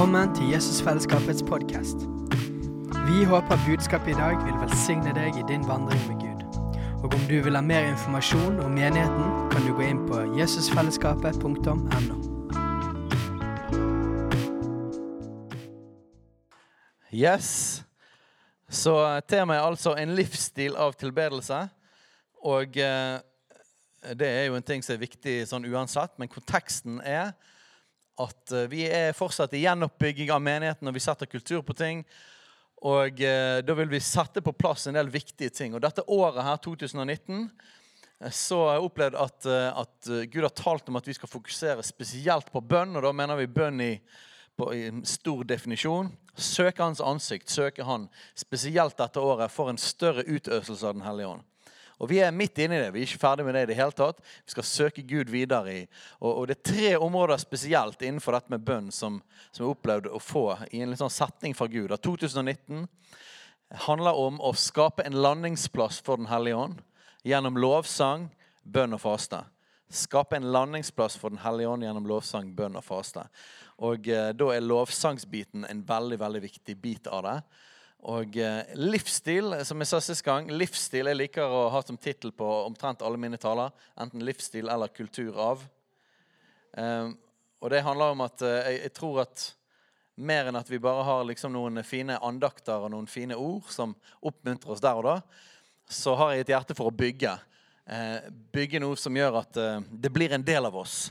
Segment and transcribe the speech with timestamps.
[0.00, 1.96] Velkommen til Jesusfellesskapets podkast.
[3.04, 6.40] Vi håper budskapet i dag vil velsigne deg i din vandring med Gud.
[7.04, 11.74] Og om du vil ha mer informasjon om menigheten, kan du gå inn på jesusfellesskapet.no.
[17.12, 17.84] Yes.
[18.72, 18.96] Så
[19.28, 21.60] temaet er altså en livsstil av tilbedelse.
[22.48, 23.20] Og eh,
[24.16, 27.34] det er jo en ting som er viktig sånn uansett, men konteksten er
[28.20, 32.04] at eh, vi er fortsatt i gjenoppbygging av menigheten, og vi setter kultur på ting.
[32.86, 35.74] Og eh, da vil vi sette på plass en del viktige ting.
[35.76, 37.42] Og dette året her, 2019,
[38.20, 41.32] eh, så har jeg opplevd at, eh, at Gud har talt om at vi skal
[41.32, 42.96] fokusere spesielt på bønn.
[42.96, 43.92] Og da mener vi bønn i,
[44.56, 46.08] på, i stor definisjon.
[46.40, 51.34] Søke Hans ansikt, søke Han spesielt dette året for en større utøselse av Den hellige
[51.36, 51.46] ånd.
[52.00, 52.92] Og Vi er midt inne i det.
[52.94, 54.22] Vi er ikke ferdig med det i det hele tatt.
[54.46, 55.80] Vi skal søke Gud videre i.
[56.20, 59.20] Og, og det er tre områder spesielt innenfor dette med bønn som,
[59.52, 61.92] som jeg opplevde å få i en litt sånn setning fra Gud.
[61.92, 62.86] At 2019
[63.86, 66.80] handler om å skape en landingsplass for Den hellige ånd
[67.26, 68.30] gjennom lovsang,
[68.64, 69.44] bønn og faste.
[69.92, 73.26] Skape en landingsplass for Den hellige ånd gjennom lovsang, bønn og faste.
[73.84, 77.40] Og eh, Da er lovsangsbiten en veldig veldig viktig bit av det.
[78.08, 82.32] Og eh, livsstil, som jeg sa sist gang, livsstil jeg liker å ha som tittel
[82.32, 83.74] på omtrent alle mine taler.
[84.00, 85.66] Enten livsstil eller kultur av.
[86.72, 87.12] Um,
[87.60, 89.44] og det handler om at uh, jeg, jeg, tror at
[90.16, 93.92] mer enn at vi bare har liksom noen fine andakter og noen fine ord som
[94.22, 95.16] oppmuntrer oss der og da,
[95.90, 97.34] så har jeg et hjerte for å bygge.
[97.84, 101.10] Uh, bygge noe som gjør at det blir en del av oss.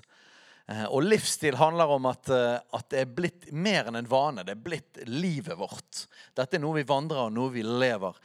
[0.70, 4.46] Eh, og livsstil handler om at, eh, at, det er blitt mer enn en vane.
[4.46, 6.06] Det er blitt livet vårt.
[6.38, 8.18] Dette er noe vi vandrer av, noe vi lever.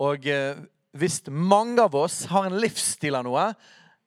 [0.00, 0.62] Og eh,
[0.96, 3.50] hvis mange av oss har en livsstil av noe,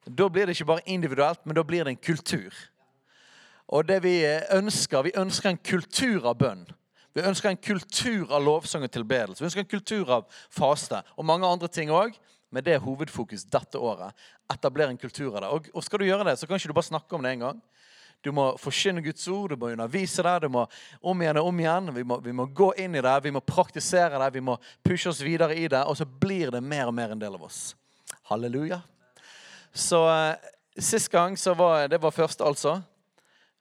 [0.05, 2.57] da blir det ikke bare individuelt, men da blir det en kultur.
[3.73, 4.19] Og det vi
[4.53, 6.65] ønsker, vi ønsker en kultur av bønn.
[7.15, 9.41] Vi ønsker en kultur av lovsang og tilbedelse.
[9.41, 12.17] Vi ønsker en kultur av faste og mange andre ting òg.
[12.53, 14.13] Men det er hovedfokus dette året.
[14.53, 15.47] Etablere en kultur av det.
[15.51, 17.47] Og, og skal du gjøre det, så kan ikke du bare snakke om det en
[17.47, 17.57] gang.
[18.25, 20.33] Du må forkynne Guds ord, du må undervise det.
[20.41, 20.63] Du må
[21.05, 21.91] om igjen og om igjen.
[21.93, 25.11] Vi må, vi må, gå inn i det, vi må praktisere det, vi må pushe
[25.11, 25.83] oss videre i det.
[25.85, 27.75] Og så blir det mer og mer en del av oss.
[28.31, 28.81] Halleluja.
[29.73, 32.81] Så eh, Sist gang så var det var første, altså.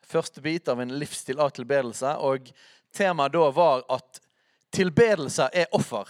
[0.03, 2.17] Første bit av en livsstil av tilbedelse.
[2.27, 2.49] Og
[2.97, 4.19] temaet da var at
[4.75, 6.09] tilbedelse er offer.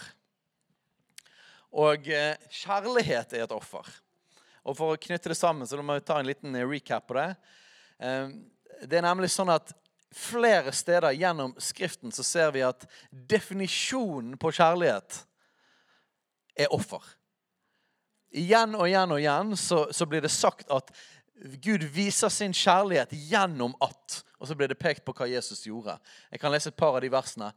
[1.75, 3.85] Og eh, kjærlighet er et offer.
[4.65, 7.29] Og For å knytte det sammen så må vi ta en liten recap på det.
[7.99, 8.37] Ehm,
[8.83, 9.73] det er nemlig sånn at
[10.15, 15.21] flere steder gjennom Skriften så ser vi at definisjonen på kjærlighet
[16.55, 17.03] er offer.
[18.35, 20.91] Igjen og igjen og igjen så, så blir det sagt at
[21.63, 25.93] Gud viser sin kjærlighet gjennom at Og så blir det pekt på hva Jesus gjorde.
[26.29, 27.47] Jeg kan lese et par av de versene.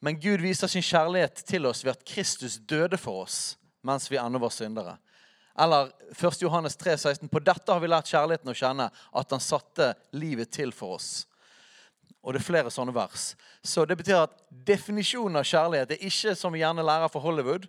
[0.00, 4.16] Men Gud viser sin kjærlighet til oss ved at Kristus døde for oss mens vi
[4.18, 4.96] ennå var syndere.
[5.58, 6.42] Eller 1.
[6.42, 7.28] Johannes 3, 16.
[7.28, 11.10] På dette har vi lært kjærligheten å kjenne, at han satte livet til for oss.
[12.22, 13.32] Og det er flere sånne vers.
[13.66, 17.66] Så det betyr at definisjonen av kjærlighet er ikke som vi gjerne lærer fra Hollywood,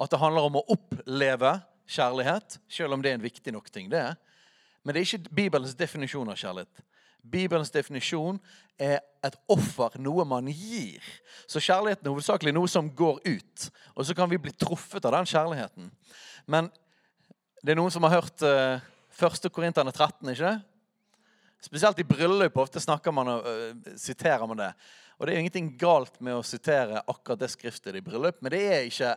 [0.00, 1.54] at det handler om å oppleve
[1.92, 3.90] kjærlighet, selv om det er en viktig nok ting.
[3.90, 4.16] det er.
[4.82, 6.82] Men det er ikke Bibelens definisjon av kjærlighet.
[7.22, 8.40] Bibelens definisjon
[8.80, 11.02] er et offer, noe man gir.
[11.46, 13.68] Så kjærligheten er hovedsakelig noe som går ut.
[13.94, 15.92] Og så kan vi bli truffet av den kjærligheten.
[16.50, 16.70] Men
[17.62, 19.46] det er noen som har hørt uh, eh, 1.
[19.54, 20.56] Korinterne 13, ikke det?
[21.62, 24.72] Spesielt i bryllup ofte snakker man og uh, siterer man det.
[25.14, 28.50] Og det er jo ingenting galt med å sitere akkurat det skriftet i bryllup, men
[28.50, 29.12] det er ikke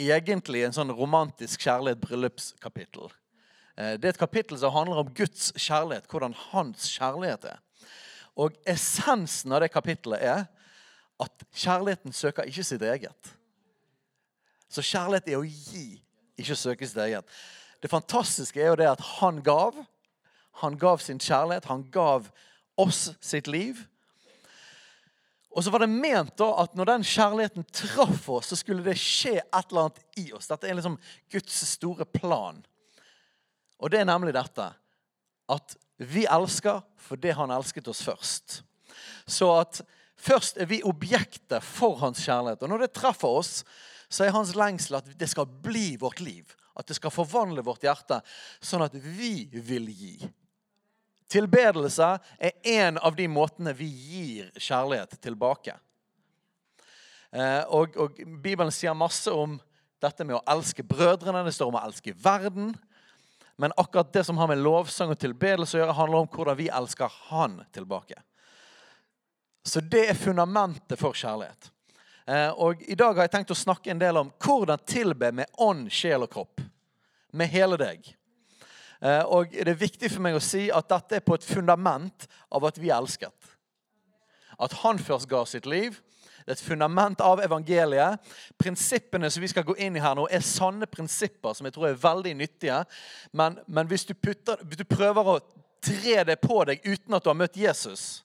[0.00, 3.12] egentlig en sånn romantisk kjærlighet bryllupskapittel.
[3.78, 7.62] Uh, det er et kapittel som handler om Guds kjærlighet, hvordan hans kjærlighet er.
[8.34, 10.42] Og essensen av det kapittelet er
[11.22, 13.32] at kjærligheten søker ikke sitt eget.
[14.66, 16.00] Så kjærlighet er å gi,
[16.40, 17.26] ikke søke sitt eget.
[17.80, 19.76] Det fantastiske er jo det at han gav.
[20.60, 21.68] Han gav sin kjærlighet.
[21.70, 22.28] Han gav
[22.80, 23.80] oss sitt liv.
[25.50, 28.98] Og så var det ment da at når den kjærligheten traff oss, så skulle det
[29.00, 30.46] skje et eller annet i oss.
[30.50, 30.98] Dette er liksom
[31.32, 32.60] Guds store plan.
[33.80, 34.68] Og det er nemlig dette
[35.50, 38.60] at vi elsker fordi han elsket oss først.
[39.26, 39.80] Så at
[40.20, 42.62] først er vi objektet for hans kjærlighet.
[42.62, 43.64] Og når det treffer oss,
[44.10, 46.46] så er hans lengsel at det skal bli vårt liv.
[46.80, 48.22] At det skal forvandle vårt hjerte,
[48.64, 50.14] sånn at vi vil gi.
[51.30, 52.08] Tilbedelse
[52.40, 55.76] er en av de måtene vi gir kjærlighet tilbake.
[57.30, 59.58] Eh, og, og, Bibelen sier masse om
[60.02, 61.44] dette med å elske brødrene.
[61.46, 62.72] Det står om å elske verden.
[63.60, 66.70] Men akkurat det som har med lovsang og tilbedelse å gjøre, handler om hvordan vi
[66.72, 68.16] elsker Han tilbake.
[69.62, 71.70] Så det er fundamentet for kjærlighet.
[72.26, 75.60] Eh, og I dag har jeg tenkt å snakke en del om hvordan tilbe med
[75.60, 76.64] ånd, sjel og kropp.
[77.32, 78.08] Med hele deg.
[79.00, 82.26] Eh, og det er viktig for meg å si at dette er på et fundament
[82.52, 83.50] av at vi er elsket.
[84.60, 85.96] At han først ga sitt liv.
[86.44, 88.20] Det er et fundament av evangeliet.
[88.60, 91.90] Prinsippene som vi skal gå inn i her nå, er sanne prinsipper som jeg tror
[91.90, 92.82] er veldig nyttige.
[93.32, 95.38] Men, men hvis, du putter, hvis, du prøver å
[95.80, 98.24] tre det på deg uten at du har møtt Jesus,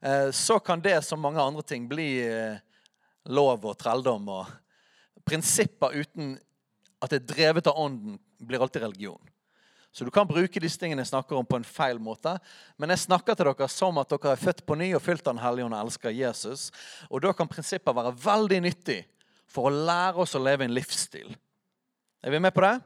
[0.00, 2.60] eh, så kan det som mange andre ting bli eh,
[3.28, 4.30] lov og trelldom.
[4.32, 6.38] Og prinsipper uten
[7.00, 9.20] at det er drevet av ånden, blir alltid religion.
[9.92, 12.36] Så du kan bruke disse tingene jeg snakker om, på en feil måte.
[12.78, 15.34] Men jeg snakker til dere som at dere er født på ny og fylt av
[15.34, 16.68] Den hellige ånd og elsker Jesus.
[17.10, 19.00] Og da kan prinsipper være veldig nyttig
[19.50, 21.34] for å lære oss å leve en livsstil.
[22.22, 22.76] Er vi med på det?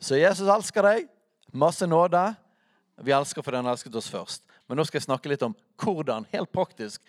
[0.00, 1.08] Så Jesus elsker deg.
[1.56, 2.20] Masse nåde.
[3.00, 4.44] Vi elsker fordi han elsket oss først.
[4.68, 7.00] Men nå skal jeg snakke litt om hvordan helt praktisk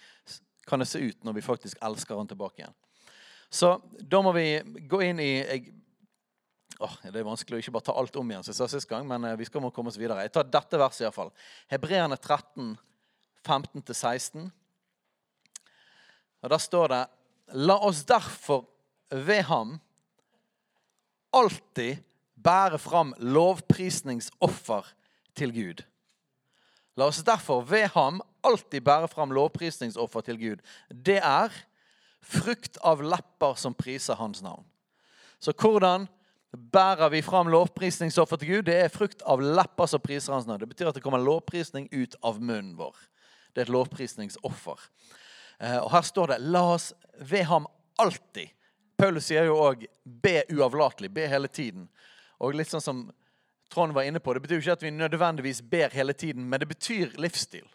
[0.70, 2.78] kan det se ut når vi faktisk elsker han tilbake igjen.
[3.52, 5.81] Så da må vi gå inn i jeg
[6.80, 8.90] Oh, det er vanskelig å ikke bare ta alt om igjen, som jeg sa sist
[8.90, 10.24] gang, men eh, vi skal må komme oss videre.
[10.26, 11.32] Jeg tar dette verset iallfall.
[11.72, 12.76] Hebreerne 13,
[13.46, 14.48] 15-16.
[16.42, 17.02] Og Der står det
[17.54, 18.64] La oss derfor
[19.12, 19.76] ved ham
[21.36, 22.00] alltid
[22.40, 24.88] bære fram lovprisningsoffer
[25.36, 25.84] til Gud.
[26.96, 30.64] La oss derfor ved ham alltid bære fram lovprisningsoffer til Gud.
[30.90, 31.52] Det er
[32.22, 34.66] frukt av lepper som priser hans navn.
[35.42, 36.08] Så hvordan
[36.52, 38.64] bærer vi fram lovprisningsoffer til Gud?
[38.68, 40.60] Det er frukt av lepper som priser hans navn.
[40.60, 42.96] Det betyr at det kommer lovprisning ut av munnen vår.
[43.54, 44.84] Det er et lovprisningsoffer.
[45.60, 47.68] Eh, og her står det 'la oss ved ham
[48.00, 48.52] alltid'.
[48.98, 51.14] Paulus sier jo òg 'be uavlatelig'.
[51.14, 51.90] Be hele tiden.
[52.40, 53.12] Og litt sånn som
[53.72, 56.60] Trond var inne på, Det betyr jo ikke at vi nødvendigvis ber hele tiden, men
[56.60, 57.68] det betyr livsstil.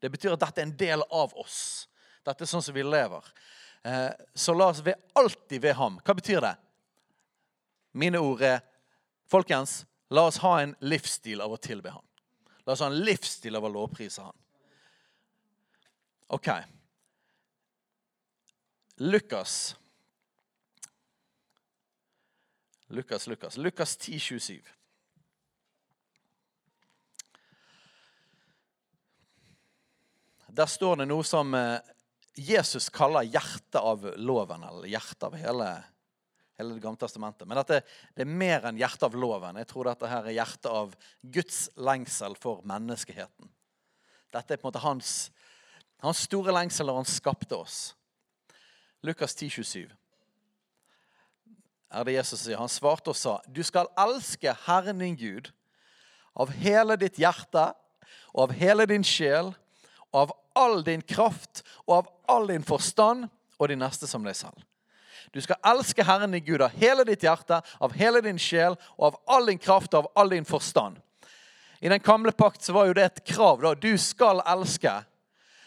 [0.00, 1.88] Det betyr at dette er en del av oss.
[2.24, 3.22] Dette er sånn som vi lever.
[3.84, 6.00] Eh, så la oss ved alltid ved ham.
[6.04, 6.56] Hva betyr det?
[7.96, 8.60] Mine ord er
[9.26, 12.04] Folkens, la oss ha en livsstil av å tilbe Han.
[12.66, 14.36] La oss ha en livsstil av å lovprise Han.
[16.36, 16.50] OK.
[19.02, 19.74] Lukas
[22.88, 23.56] Lukas, Lukas.
[23.56, 24.62] Lukas 10, 27.
[30.46, 31.80] Der står det noe som eh,
[32.38, 35.70] Jesus kaller hjertet av loven, eller hjertet av hele,
[36.58, 37.48] hele Det gamle testamentet.
[37.48, 37.82] Men dette
[38.16, 39.58] det er mer enn hjertet av loven.
[39.60, 43.50] Jeg tror dette her er hjertet av Guds lengsel for menneskeheten.
[44.32, 45.12] Dette er på en måte hans,
[46.04, 47.94] hans store lengsel da han skapte oss.
[49.04, 49.94] Lukas 10, 27
[51.96, 52.58] er det Jesus sier.
[52.60, 55.52] Han svarte og sa, du skal elske Herren din Gud
[56.36, 57.70] av hele ditt hjerte
[58.34, 59.52] og av hele din sjel
[60.10, 64.36] og av all din kraft og av all din forstand og de neste som deg
[64.36, 64.58] selv.
[65.36, 69.02] Du skal elske Herren din Gud av hele ditt hjerte, av hele din sjel og
[69.10, 70.96] av all din kraft og av all din forstand.
[71.84, 73.60] I den gamle pakt så var jo det et krav.
[73.60, 74.94] da, Du skal elske.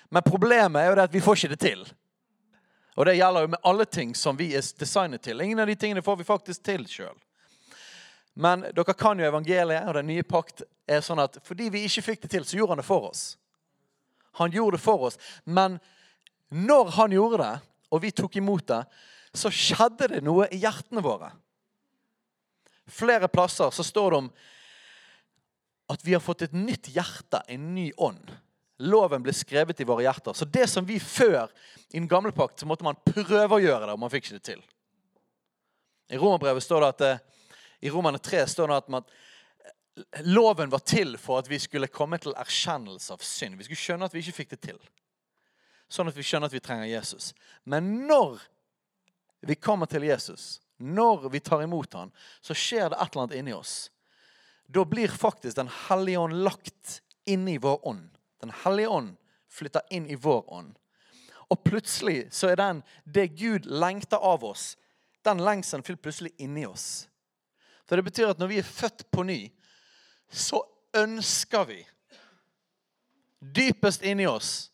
[0.09, 1.83] Men problemet er jo det at vi får ikke det til.
[2.97, 5.41] Og det gjelder jo med alle ting som vi er designet til.
[5.41, 7.13] Ingen av de tingene får vi faktisk til sjøl.
[8.33, 12.07] Men dere kan jo evangeliet, og den nye pakt er sånn at fordi vi ikke
[12.07, 13.37] fikk det til, så gjorde han det for oss.
[14.41, 15.21] Han gjorde det for oss.
[15.45, 15.77] Men
[16.49, 17.53] når han gjorde det,
[17.93, 18.81] og vi tok imot det,
[19.39, 21.31] så skjedde det noe i hjertene våre.
[22.89, 24.29] Flere plasser så står det om
[25.89, 28.31] at vi har fått et nytt hjerte, en ny ånd.
[28.85, 30.35] Loven ble skrevet i våre hjerter.
[30.37, 31.49] Så det som vi før
[31.89, 34.37] i den gamle pakt, så måtte man prøve å gjøre det, og man fikk ikke
[34.37, 34.61] det til.
[36.09, 37.25] I Romerbrevet står det at eh,
[37.85, 39.11] i Romerne 3 står det at
[40.25, 43.57] loven var til for at vi skulle komme til erkjennelse av synd.
[43.59, 44.79] Vi skulle skjønne at vi ikke fikk det til.
[45.89, 47.33] Sånn at vi skjønner at vi trenger Jesus.
[47.65, 48.41] Men når
[49.41, 53.39] vi kommer til Jesus, når vi tar imot han, så skjer det et eller annet
[53.39, 53.91] inni oss.
[54.67, 58.09] Da blir faktisk Den hellige ånd lagt inni vår ånd.
[58.41, 59.15] Den hellige ånd
[59.49, 60.75] flytter inn i vår ånd.
[61.49, 64.75] Og plutselig så er den det Gud lengter av oss,
[65.25, 67.07] den lengselen fyller plutselig inni oss.
[67.89, 69.39] For det betyr at når vi er født på ny,
[70.29, 70.61] så
[70.95, 71.79] ønsker vi
[73.39, 74.69] dypest inni oss,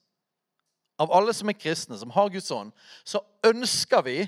[1.00, 2.72] av alle som er kristne, som har Guds ånd,
[3.03, 4.19] så ønsker vi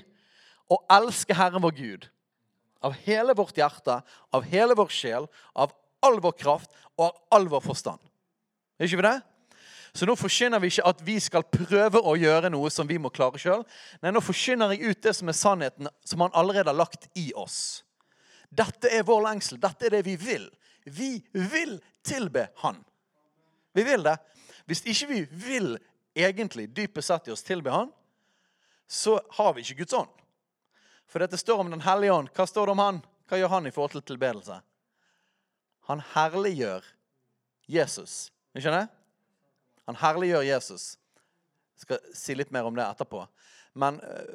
[0.71, 2.09] å elske Herren vår Gud.
[2.85, 5.73] Av hele vårt hjerte, av hele vår sjel, av
[6.05, 8.01] all vår kraft og av all vår forstand.
[8.77, 9.17] Er ikke vi det?
[9.97, 13.09] Så nå forkynner vi ikke at vi skal prøve å gjøre noe som vi må
[13.13, 13.63] klare sjøl.
[14.03, 17.31] Nei, nå forkynner jeg ut det som er sannheten, som han allerede har lagt i
[17.33, 17.81] oss.
[18.53, 19.59] Dette er vår lengsel.
[19.61, 20.45] Dette er det vi vil.
[20.85, 22.77] Vi vil tilbe Han.
[23.75, 24.15] Vi vil det.
[24.65, 25.73] Hvis ikke vi vil
[26.15, 27.89] egentlig dypest sett i oss tilbe Han,
[28.87, 30.13] så har vi ikke Guds ånd.
[31.07, 32.29] For dette står om Den hellige ånd.
[32.35, 33.01] Hva står det om han?
[33.27, 34.59] Hva gjør han i forhold til tilbedelse?
[35.87, 36.85] Han herliggjør
[37.67, 38.29] Jesus.
[38.55, 38.89] Du skjønner?
[39.87, 40.95] Han herliggjør Jesus.
[41.77, 43.21] Jeg skal si litt mer om det etterpå.
[43.77, 44.33] Men eh,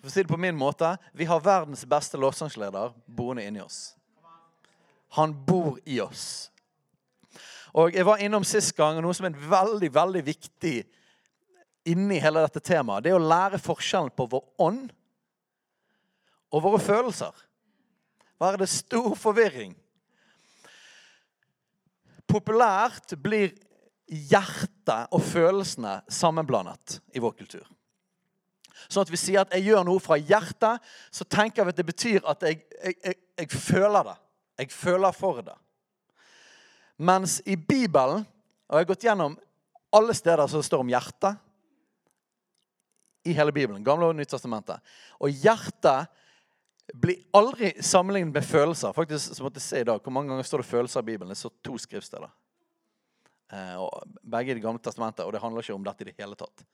[0.00, 3.94] for å si det på min måte vi har verdens beste lovsangsleder boende inni oss.
[5.16, 6.50] Han bor i oss.
[7.76, 10.76] Og Jeg var innom sist gang noe som er veldig veldig viktig
[11.86, 13.04] inni hele dette temaet.
[13.04, 14.92] Det er å lære forskjellen på vår ånd
[16.52, 17.34] og våre følelser.
[18.36, 19.72] Hva er det stor forvirring?
[22.26, 23.54] Populært blir
[24.06, 27.64] hjertet og følelsene sammenblandet i vår kultur.
[28.86, 31.86] Sånn at vi sier at jeg gjør noe fra hjertet, så tenker vi at det
[31.88, 34.16] betyr at jeg, jeg, jeg, jeg føler det.
[34.60, 35.56] Jeg føler for det.
[36.96, 38.24] Mens i Bibelen,
[38.68, 39.34] og jeg har gått gjennom
[39.96, 41.42] alle steder som det står om hjertet
[43.26, 44.80] i hele Bibelen, Gamle og Nyttestamentet,
[45.18, 46.12] og hjertet
[46.94, 48.94] blir aldri sammenlignet med følelser.
[48.94, 51.28] Faktisk så måtte jeg se i dag, Hvor mange ganger står det følelser i Bibelen?
[51.28, 52.30] Det står to skriftsteder.
[53.52, 53.88] Eh,
[54.22, 56.64] begge i Det gamle testamentet, og det handler ikke om dette i det hele tatt.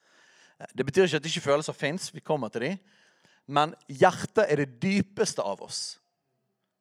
[0.61, 2.15] Eh, det betyr ikke at ikke følelser fins.
[2.15, 2.79] Vi kommer til dem.
[3.47, 5.99] Men hjertet er det dypeste av oss.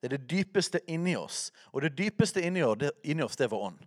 [0.02, 1.52] Det er det dypeste inni oss.
[1.74, 3.80] Og det dypeste inni oss, det er vår ånd.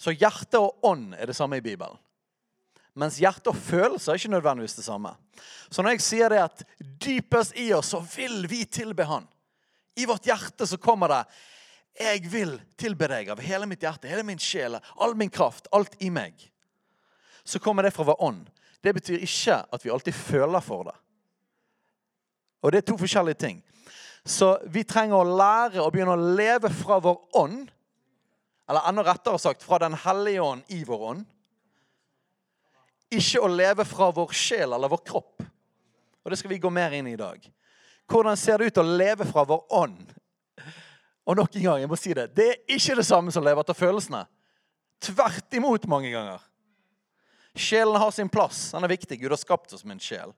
[0.00, 1.96] Så hjerte og ånd er det samme i Bibelen.
[2.98, 5.12] Mens hjerte og følelser er ikke nødvendigvis det samme.
[5.70, 9.28] Så når jeg sier det at dypest i oss så vil vi tilbe Han
[9.96, 11.20] I vårt hjerte så kommer det
[12.00, 15.96] Jeg vil tilbe deg av hele mitt hjerte, hele min sjel, all min kraft, alt
[16.00, 16.34] i meg.
[17.44, 18.46] Så kommer det fra vår ånd.
[18.80, 20.94] Det betyr ikke at vi alltid føler for det.
[22.62, 23.58] Og det er to forskjellige ting.
[24.24, 27.68] Så vi trenger å lære å begynne å leve fra vår ånd.
[28.70, 31.28] Eller enda rettere sagt fra Den hellige ånd i vår ånd
[33.10, 35.42] ikke å leve fra vår sjel eller vår kropp.
[36.24, 37.42] Og Det skal vi gå mer inn i i dag.
[38.10, 40.12] Hvordan ser det ut å leve fra vår ånd?
[41.26, 43.46] Og nok en gang, jeg må si det, det er ikke det samme som å
[43.46, 44.24] leve etter følelsene.
[45.00, 46.42] Tvert imot mange ganger.
[47.54, 48.70] Sjelen har sin plass.
[48.74, 49.18] Den er viktig.
[49.20, 50.34] Gud har skapt oss med en sjel.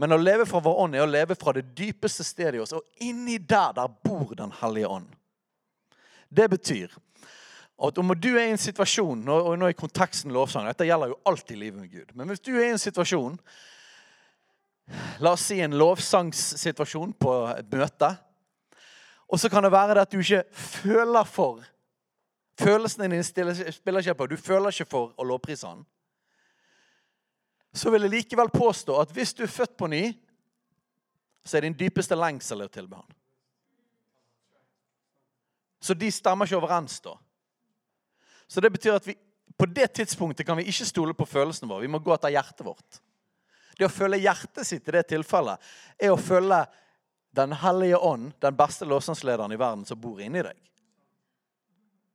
[0.00, 2.72] Men å leve fra vår ånd er å leve fra det dypeste stedet i oss.
[2.76, 5.10] Og inni der, der bor Den hellige ånd.
[6.30, 6.94] Det betyr
[7.80, 11.20] at om du er i en situasjon og nå er konteksten lovsang, Dette gjelder jo
[11.24, 12.14] alltid livet med Gud.
[12.14, 13.38] Men hvis du er i en situasjon
[15.22, 18.08] La oss si en lovsangssituasjon på et møte.
[19.30, 21.60] Og så kan det være det at du ikke føler for
[22.60, 24.26] Følelsene dine spiller ikke på.
[24.26, 25.86] Du føler ikke for å lovprise Han.
[27.72, 30.02] Så vil jeg likevel påstå at hvis du er født på ny,
[31.46, 33.16] så er din dypeste lengsel å tilbe Han.
[35.80, 37.14] Så de stemmer ikke overens da.
[38.50, 39.14] Så det betyr at vi,
[39.56, 41.84] på det tidspunktet kan vi ikke stole på følelsene våre.
[41.84, 42.98] Vi må gå etter hjertet vårt.
[43.78, 46.64] Det å følge hjertet sitt i det tilfellet er å følge
[47.30, 50.56] Den hellige ånd, den beste lovsangslederen i verden, som bor inni deg.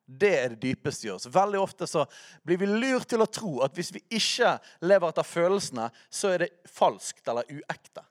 [0.05, 1.29] Det er det dypeste i oss.
[1.31, 2.03] Veldig ofte så
[2.43, 6.43] blir vi lurt til å tro at hvis vi ikke lever etter følelsene, så er
[6.43, 8.03] det falskt eller uekte.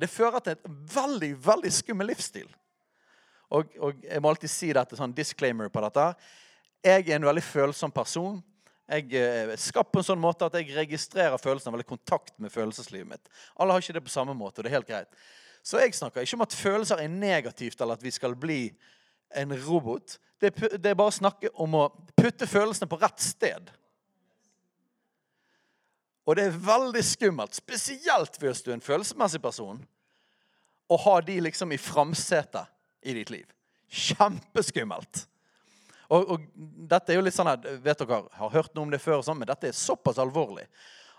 [0.00, 2.48] Det fører til et veldig, veldig skummel livsstil.
[3.50, 6.06] Og, og, jeg må alltid si dette, sånn disclaimer på dette.
[6.86, 8.38] Jeg er en veldig følsom person.
[8.90, 13.10] Jeg er skapt på en sånn måte at jeg registrerer følelsene, veldig kontakt med følelseslivet
[13.10, 13.28] mitt.
[13.58, 15.20] Alle har ikke det på samme måte, og det er helt greit.
[15.62, 18.62] Så jeg snakker ikke om at følelser er negativt, eller at vi skal bli
[19.36, 20.16] en robot.
[20.40, 21.84] Det, det er bare å snakke om å
[22.18, 23.70] putte følelsene på rett sted.
[26.26, 29.80] Og det er veldig skummelt, spesielt hvis du er en følelsesmessig person,
[30.90, 32.66] å ha de liksom i framsetet
[33.02, 33.46] i ditt liv.
[33.90, 35.26] Kjempeskummelt.
[36.10, 36.46] Og, og,
[36.90, 39.38] dette er jo litt sånn at, vet dere har hørt noe om det før, sånn,
[39.38, 40.66] men dette er såpass alvorlig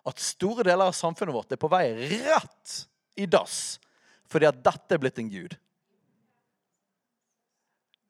[0.08, 2.78] at store deler av samfunnet vårt er på vei rett
[3.22, 3.78] i dass
[4.32, 5.58] fordi at dette er blitt en gud.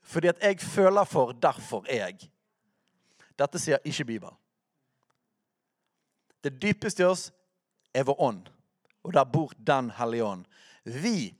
[0.05, 2.27] Fordi at jeg føler for, derfor er jeg.
[3.39, 4.35] Dette sier ikke Bibelen.
[6.45, 7.23] Det dypeste i oss
[7.93, 8.51] er vår ånd,
[9.01, 10.45] og der bor Den hellige ånd.
[10.85, 11.33] Vi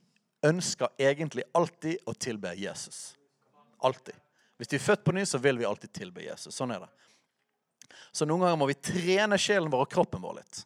[0.46, 3.14] ønsker egentlig alltid å tilbe Jesus.
[3.82, 4.14] Alltid.
[4.58, 6.54] Hvis vi er født på ny, så vil vi alltid tilbe Jesus.
[6.54, 6.90] Sånn er det.
[8.12, 10.64] Så noen ganger må vi trene sjelen vår og kroppen vår litt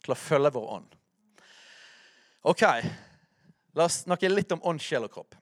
[0.00, 0.96] til å følge vår ånd.
[2.50, 2.64] Ok,
[3.76, 5.36] la oss snakke litt om ånd, sjel og kropp.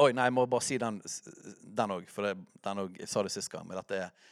[0.00, 1.02] Oi, nei, jeg må bare si den
[1.92, 3.66] òg, for det, den òg sa det sist gang.
[3.68, 4.30] Men dette er.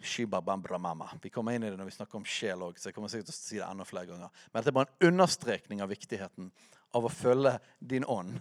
[0.00, 3.28] Vi kommer inn i det når vi snakker om sjel òg, så jeg kommer sikkert
[3.28, 4.30] til å si det enda flere ganger.
[4.48, 6.48] Men dette er bare en understrekning av viktigheten
[6.96, 8.40] av å følge din ånd,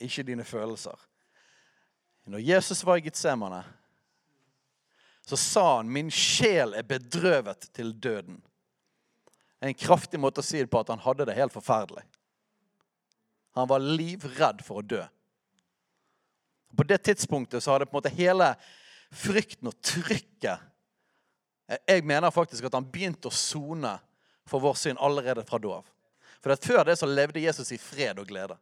[0.00, 0.96] ikke dine følelser.
[2.30, 3.62] Når Jesus var i Getsemane,
[5.26, 8.40] så sa han, 'Min sjel er bedrøvet til døden'.
[9.60, 12.02] En kraftig måte å si det på at han hadde det helt forferdelig.
[13.54, 15.02] Han var livredd for å dø.
[16.76, 18.54] På det tidspunktet så hadde på en måte hele
[19.10, 20.69] frykten og trykket
[21.70, 23.92] Jeg mener faktisk at han begynte å sone
[24.48, 25.88] for vår synd allerede fra da av.
[26.42, 28.56] For Før det så levde Jesus i fred og glede.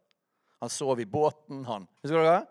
[0.59, 1.65] Han sov i båten.
[1.65, 1.87] han.
[2.03, 2.45] Husker dere?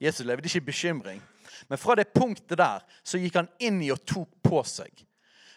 [0.00, 1.22] Jesus levde ikke i bekymring.
[1.68, 4.90] Men fra det punktet der så gikk han inn i og tok på seg.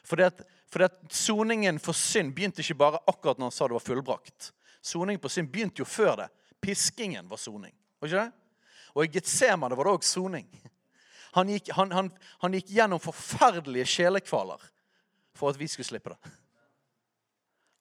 [0.05, 3.79] Fordi at, fordi at Soningen for synd begynte ikke bare akkurat når han sa det
[3.79, 4.51] var fullbrakt.
[4.85, 6.29] Soningen på synd begynte jo før det.
[6.61, 7.73] Piskingen var soning.
[7.99, 8.31] Var ikke det?
[8.95, 10.45] Og i Getsemane var det òg soning.
[11.35, 14.61] Han gikk, han, han, han gikk gjennom forferdelige sjelekvaler
[15.35, 16.33] for at vi skulle slippe det.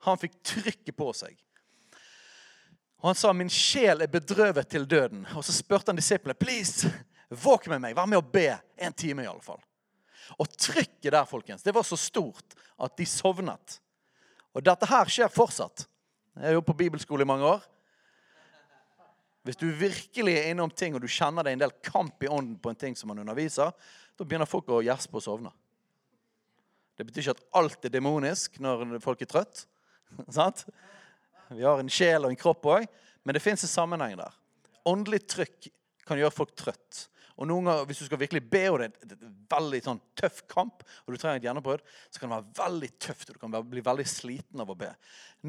[0.09, 1.37] Han fikk trykket på seg.
[3.05, 6.91] Og Han sa, 'Min sjel er bedrøvet til døden.' Og Så spurte han disiplene, 'Please,
[7.31, 7.97] våk med meg.
[7.97, 9.63] Vær med å be en time, i alle fall.'
[10.39, 13.81] Og trykket der folkens, det var så stort at de sovnet.
[14.55, 15.87] Og dette her skjer fortsatt.
[16.35, 17.63] Jeg har jo på bibelskole i mange år.
[19.45, 22.31] Hvis du virkelig er innom ting, og du kjenner det er en del kamp i
[22.33, 23.75] ånden på en ting som man underviser,
[24.17, 25.53] da begynner folk å gjespe og sovne.
[26.97, 29.65] Det betyr ikke at alt er demonisk når folk er trøtt.
[30.37, 30.65] Sant?
[31.53, 32.87] Vi har en sjel og en kropp òg,
[33.25, 34.33] men det fins en sammenheng der.
[34.89, 35.69] Åndelig trykk
[36.09, 37.07] kan gjøre folk trøtt.
[37.35, 40.45] Og noen ganger, Hvis du skal virkelig be, og det er en veldig sånn tøff
[40.47, 43.57] kamp, og du trenger et gjennombrudd, så kan det være veldig tøft, og du kan
[43.71, 44.93] bli veldig sliten av å be.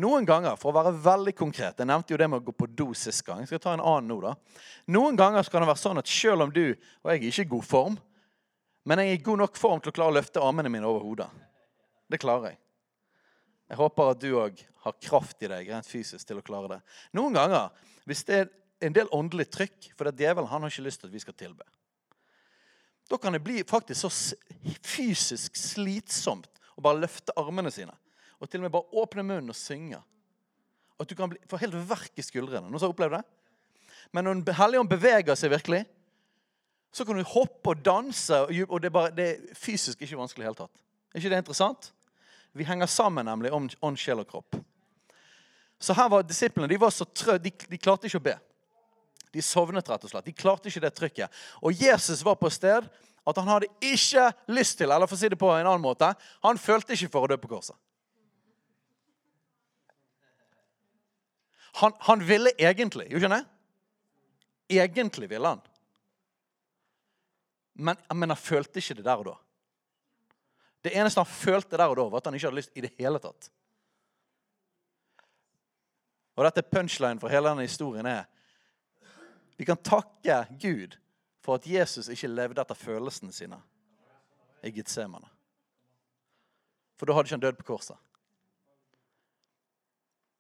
[0.01, 2.68] Noen ganger, for å være veldig konkret Jeg nevnte jo det med å gå på
[2.68, 3.44] do sist gang.
[3.44, 4.34] Jeg skal ta en annen nå da.
[4.88, 7.54] Noen ganger kan det være sånn at selv om du Og jeg er ikke i
[7.54, 7.98] god form,
[8.86, 11.06] men jeg er i god nok form til å klare å løfte armene mine over
[11.06, 11.30] hodet.
[12.10, 12.60] Det klarer jeg.
[13.70, 16.82] Jeg håper at du òg har kraft i deg rent fysisk til å klare det.
[17.18, 17.72] Noen ganger,
[18.06, 18.51] hvis det er
[18.88, 21.38] en del åndelig trykk, for det djevelen han har ikke lyst til at vi skal
[21.38, 21.65] tilbe.
[23.10, 24.12] Da kan det bli faktisk så
[24.81, 27.94] fysisk slitsomt å bare løfte armene sine.
[28.42, 30.01] Og til og med bare åpne munnen og synge.
[31.00, 32.68] At du kan bli, få helt verk i skuldrene.
[32.68, 33.24] Noen som har opplevd det?
[34.16, 35.83] Men når Den hellige ånd beveger seg virkelig,
[36.96, 40.46] så kan du hoppe og danse, og det er, bare, det er fysisk ikke vanskelig
[40.46, 40.83] i hele tatt.
[41.12, 41.90] Er ikke det interessant?
[42.55, 44.55] Vi henger sammen nemlig om ånd, sjel og kropp.
[45.79, 48.36] Så her var Disiplene de var så trøtte, de, de klarte ikke å be.
[49.36, 50.28] De sovnet, rett og slett.
[50.28, 51.42] De klarte ikke det trykket.
[51.60, 52.88] Og Jesus var på et sted
[53.26, 56.12] at han hadde ikke lyst til, eller for å si det på en annen måte,
[56.46, 57.78] han følte ikke for å dø på korset.
[61.82, 64.78] Han, han ville egentlig, gjorde han det?
[64.78, 65.64] Egentlig ville han.
[67.76, 69.36] Men, men, han følte ikke det der og da.
[70.86, 72.94] Det eneste han følte der og da, var at han ikke hadde lyst i det
[72.96, 73.50] hele tatt.
[76.36, 78.24] Og dette punchline for hele denne historien er
[79.57, 80.98] vi kan takke Gud
[81.44, 83.59] for at Jesus ikke levde etter følelsene sine
[84.65, 85.29] i Getsemane.
[86.96, 88.00] For da hadde ikke han dødd på korset.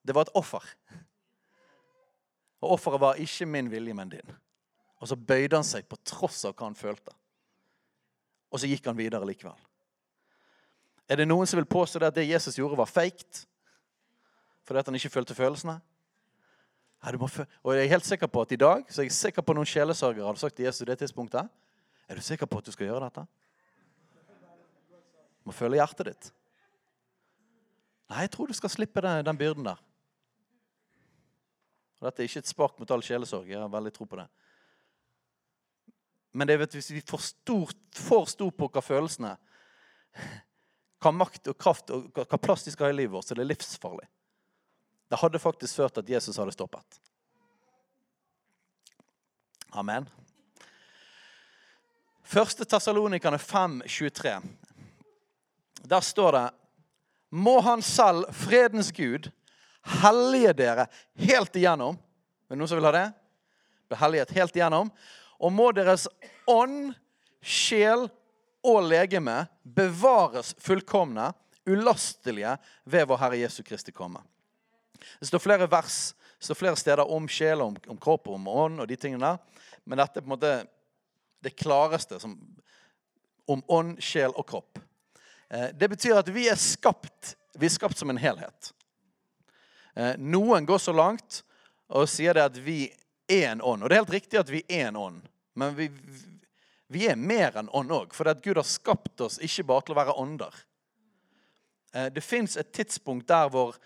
[0.05, 0.63] Det var et offer.
[2.61, 4.35] Og offeret var ikke min vilje, men din.
[5.01, 7.13] Og så bøyde han seg på tross av hva han følte.
[8.53, 9.57] Og så gikk han videre likevel.
[11.09, 13.45] Er det noen som vil påstå det at det Jesus gjorde, var feigt?
[14.65, 15.79] fordi at han ikke følte følelsene?
[17.05, 19.67] Og jeg er helt sikker på at i dag så er jeg sikker på noen
[19.69, 21.51] sjelesørgere hadde sagt til Jesus det tidspunktet.
[22.09, 23.25] Er du sikker på at du skal gjøre dette?
[25.41, 26.31] Du må føle hjertet ditt.
[28.09, 29.83] Nei, jeg tror du skal slippe den, den byrden der.
[31.99, 33.49] Og dette er ikke et spark mot all sjelesorg.
[33.49, 34.25] Jeg har veldig tro på det.
[36.35, 39.35] Men det vet, hvis vi får stort, for stor på hva følelsene
[41.01, 43.43] Hva makt og kraft og hva plass de skal ha i livet vårt, så det
[43.43, 44.07] er livsfarlig.
[45.09, 46.99] Det hadde faktisk ført til at Jesus hadde stoppet.
[49.75, 50.07] Amen.
[52.25, 54.39] Første Tessalonikerne 5,23.
[55.85, 56.45] Der står det
[57.29, 59.29] Må Han selv, fredens Gud,
[60.01, 60.87] hellige dere
[61.19, 61.99] helt igjennom.
[62.47, 63.07] Er det noen som vil ha det?
[63.91, 64.89] Behelliget helt igjennom.
[65.37, 66.07] Og må deres
[66.49, 66.95] ånd,
[67.45, 68.07] sjel
[68.65, 71.29] og legeme bevares fullkomne,
[71.65, 72.55] ulastelige
[72.89, 74.23] ved vår Herre Jesu Kristi komme.
[75.19, 78.83] Det står flere vers, det står flere steder om sjel, om, om kropp om ånd
[78.83, 79.35] og de tingene.
[79.85, 80.53] Men dette er på en måte
[81.45, 82.35] det klareste som,
[83.45, 84.79] om ånd, sjel og kropp.
[85.49, 88.71] Eh, det betyr at vi er skapt, vi er skapt som en helhet.
[89.95, 91.43] Eh, noen går så langt
[91.87, 92.87] og sier det at vi
[93.29, 93.83] er en ånd.
[93.83, 95.21] Og det er helt riktig at vi er en ånd.
[95.55, 95.89] Men vi,
[96.91, 98.15] vi er mer enn ånd òg.
[98.17, 100.57] For Gud har skapt oss ikke bare til å være ånder.
[101.93, 103.77] Eh, det fins et tidspunkt der hvor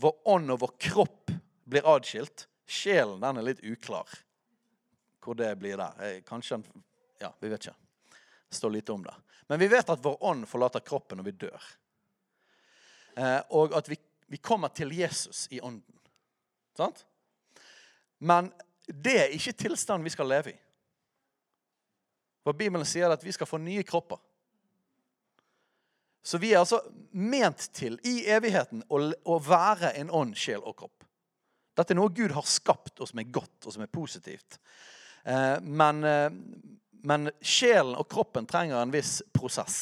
[0.00, 1.32] vår ånd og vår kropp
[1.64, 2.46] blir adskilt.
[2.66, 4.10] Sjelen den er litt uklar
[5.26, 6.20] hvor det blir der.
[6.22, 6.82] Kanskje kanskje
[7.18, 7.74] Ja, vi vet ikke.
[8.48, 9.14] Det står lite om det.
[9.46, 11.62] Men vi vet at vår ånd forlater kroppen når vi dør.
[13.16, 15.98] Eh, og at vi, vi kommer til Jesus i ånden.
[16.76, 17.06] Sant?
[18.18, 18.52] Men
[18.86, 20.58] det er ikke tilstanden vi skal leve i.
[22.44, 24.20] For Bibelen sier at vi skal få nye kropper.
[26.26, 26.80] Så vi er altså
[27.14, 31.04] ment til i evigheten å, være en ånd, sjel og kropp.
[31.78, 34.56] Dette er noe Gud har skapt, og som er godt og som er positivt.
[35.22, 36.34] Eh, men, eh,
[37.06, 39.76] men sjelen og kroppen trenger en viss prosess.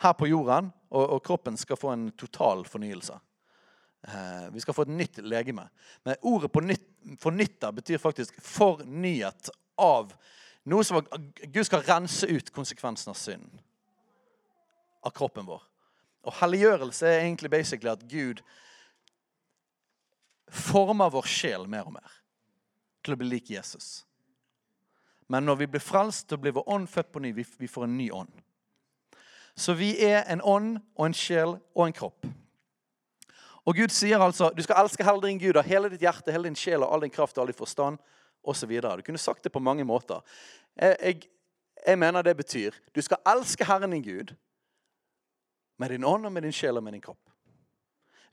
[0.00, 3.18] Her på jorden, og, og kroppen skal få en total fornyelse.
[4.08, 5.66] Eh, vi skal få et nytt legeme.
[6.08, 6.88] Men ordet på nytt,
[7.20, 10.16] fornytta betyr faktisk fornyet av
[10.72, 13.60] noe som Gud skal rense ut konsekvensen av synden
[15.04, 15.62] av kroppen vår.
[16.24, 18.40] Og helliggjørelse er egentlig basically at Gud
[20.48, 22.20] former vår sjel mer og mer
[23.04, 24.04] til å bli lik Jesus.
[25.28, 27.32] Men når vi blir frelst, så blir vår ånd født på ny.
[27.32, 28.32] Vi får en ny ånd.
[29.56, 32.26] Så vi er en ånd og en sjel og en kropp.
[33.64, 36.50] Og Gud sier altså du skal elske hele din Gud av hele ditt hjerte, hele
[36.50, 38.00] din sjel og all din kraft og all din forstand
[38.44, 38.74] osv.
[38.80, 40.20] Du kunne sagt det på mange måter.
[40.76, 41.30] Jeg, jeg,
[41.86, 44.34] jeg mener det betyr du skal elske Herren din Gud
[45.76, 47.30] med din ånd og med din sjel og med din kropp.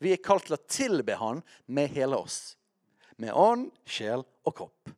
[0.01, 2.56] Vi er kalt til å tilbe Han med hele oss.
[3.21, 4.93] Med ånd, sjel og kropp.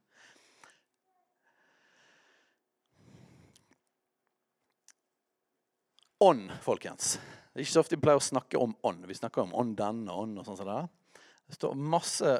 [6.23, 7.17] Ånd, folkens.
[7.51, 9.03] Det er ikke så ofte vi pleier å snakke om ånd.
[9.09, 10.77] Vi snakker om ånd og ånd og sånn det.
[11.51, 12.37] Det står masse,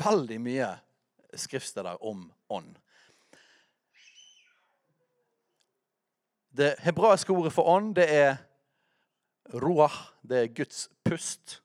[0.00, 0.70] veldig mye
[1.36, 2.78] skriftsteder om ånd.
[6.52, 8.40] Det hebraiske ordet for ånd, det er
[9.50, 11.62] Roah, det er Guds pust.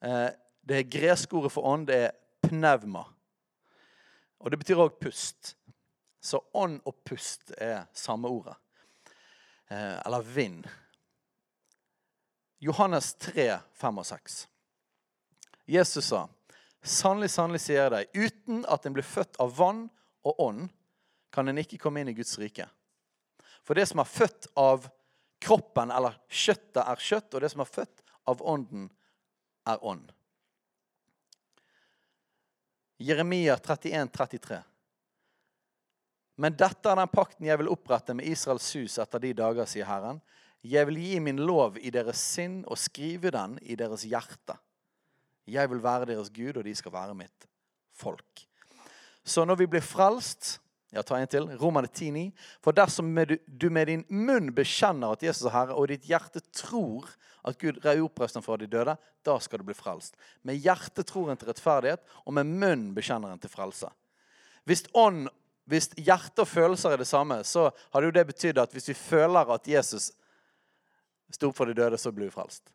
[0.00, 0.28] Eh,
[0.62, 3.04] det greske ordet for ånd, det er pneuma.
[4.42, 5.54] Og det betyr òg pust.
[6.22, 8.54] Så ånd og pust er samme ordet.
[9.70, 10.66] Eh, eller vind.
[12.62, 14.46] Johannes 3, 5 og 6.
[15.66, 16.28] Jesus sa,
[16.82, 19.84] 'Sannelig, sannelig sier jeg deg, uten at en blir født av vann
[20.26, 20.70] og ånd,
[21.32, 22.68] kan en ikke komme inn i Guds rike.'
[23.62, 24.88] For det som er født av
[25.42, 28.90] kroppen eller kjøttet er kjøtt, og det som er født av ånden,
[29.68, 30.10] er ånd.
[33.02, 34.60] Jeremia 31, 33.
[36.42, 39.86] Men dette er den pakten jeg vil opprette med Israels hus etter de dager, sier
[39.86, 40.22] Herren.
[40.62, 44.56] Jeg vil gi min lov i deres sinn og skrive den i deres hjerte.
[45.50, 47.48] Jeg vil være deres Gud, og de skal være mitt
[47.98, 48.44] folk.
[49.24, 50.56] Så når vi blir frelst,
[50.92, 51.48] ja, ta en til.
[51.56, 52.26] Romerne 10,9.
[52.60, 53.08] For dersom
[53.46, 57.08] du med din munn bekjenner at Jesus er Herre, og ditt hjerte tror
[57.48, 60.14] at Gud oppreiste ham fra de døde, da skal du bli frelst.
[60.46, 63.88] Med hjertet tror en til rettferdighet, og med munn bekjenner en til frelse.
[64.68, 65.26] Hvis, ånd,
[65.64, 68.98] hvis hjerte og følelser er det samme, så hadde jo det betydd at hvis vi
[68.98, 70.12] føler at Jesus
[71.32, 72.68] sto opp for de døde, så blir vi frelst.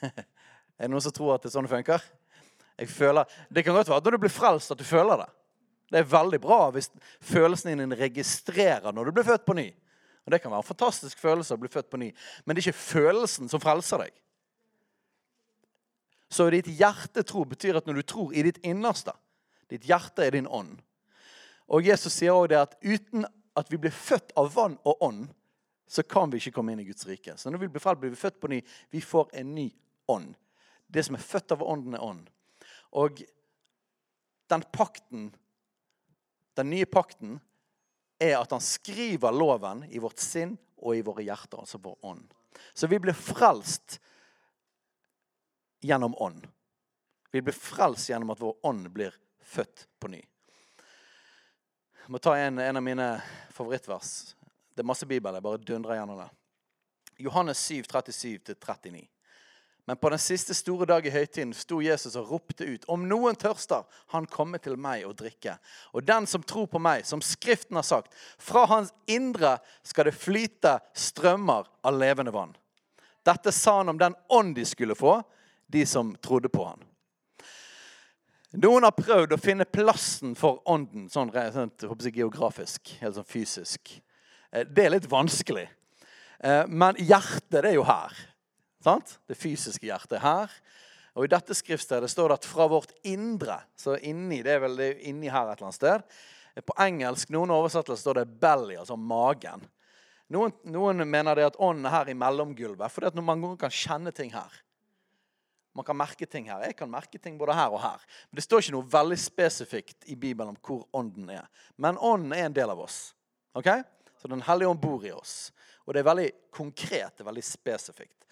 [0.00, 2.12] er det noen som tror at det er sånn det funker?
[2.80, 5.32] Jeg føler, det kan godt være at når du blir frelst, at du føler det.
[5.94, 6.88] Det er veldig bra hvis
[7.22, 9.68] følelsen din registrerer når du blir født på ny.
[10.24, 12.08] Og Det kan være en fantastisk følelse å bli født på ny,
[12.44, 14.16] men det er ikke følelsen som frelser deg.
[16.34, 19.14] Så ditt hjertetro betyr at når du tror i ditt innerste
[19.70, 20.74] Ditt hjerte er din ånd.
[21.72, 23.24] Og Jesus sier også det at uten
[23.56, 25.22] at vi blir født av vann og ånd,
[25.88, 27.32] så kan vi ikke komme inn i Guds rike.
[27.40, 28.58] Så når vi blir frelst, blir vi født på ny.
[28.92, 29.64] Vi får en ny
[30.12, 30.34] ånd.
[30.86, 32.28] Det som er født av ånden, er ånd.
[32.92, 33.24] Og
[34.52, 35.30] den pakten
[36.54, 37.38] den nye pakten
[38.22, 42.34] er at han skriver loven i vårt sinn og i våre hjerter, altså vår ånd.
[42.74, 43.98] Så vi blir frelst
[45.84, 46.46] gjennom ånd.
[47.30, 50.22] Vi blir frelst gjennom at vår ånd blir født på ny.
[52.04, 53.08] Jeg må ta en, en av mine
[53.56, 54.34] favorittvers.
[54.74, 55.34] Det er masse bibel.
[55.34, 56.28] Jeg bare dundrer gjennom det.
[57.24, 59.06] Johannes 7, 37-39.
[59.84, 62.86] Men på den siste store dag i høytiden sto Jesus og ropte ut.
[62.88, 65.58] Om noen tørster, han komme til meg og drikke.
[65.92, 70.16] Og den som tror på meg, som Skriften har sagt, fra hans indre skal det
[70.16, 72.56] flyte strømmer av levende vann.
[73.24, 75.18] Dette sa han om den ånd de skulle få,
[75.66, 76.80] de som trodde på han.
[78.54, 83.96] Noen har prøvd å finne plassen for ånden sånn, sånn jeg, geografisk, helt sånn fysisk.
[84.52, 85.66] Eh, det er litt vanskelig.
[86.38, 88.14] Eh, men hjertet, det er jo her.
[88.84, 89.18] Sant?
[89.28, 90.52] Det fysiske hjertet her.
[91.14, 93.62] Og I dette skriftstedet står det at 'fra vårt indre'.
[93.76, 96.02] Så inni det er vel det inni her et eller annet sted.
[96.66, 99.64] På engelsk noen oversettelser står det 'belly', altså magen.
[100.28, 104.12] Noen, noen mener det at ånden er her i mellomgulvet, fordi at man kan kjenne
[104.12, 104.50] ting her.
[105.74, 106.62] Man kan merke ting her.
[106.62, 108.00] Jeg kan merke ting både her og her.
[108.30, 111.48] Men Det står ikke noe veldig spesifikt i Bibelen om hvor ånden er.
[111.76, 113.14] Men ånden er en del av oss.
[113.54, 113.66] Ok?
[114.16, 115.52] Så Den hellige ånd bor i oss.
[115.86, 118.23] Og det er veldig konkret, det er veldig spesifikt.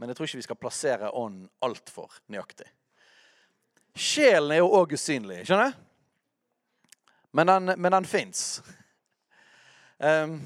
[0.00, 2.64] Men jeg tror ikke vi skal plassere ånden altfor nøyaktig.
[3.92, 5.82] Sjelen er jo òg usynlig, skjønner du?
[7.36, 8.62] Men den, men den fins.
[10.00, 10.38] Um,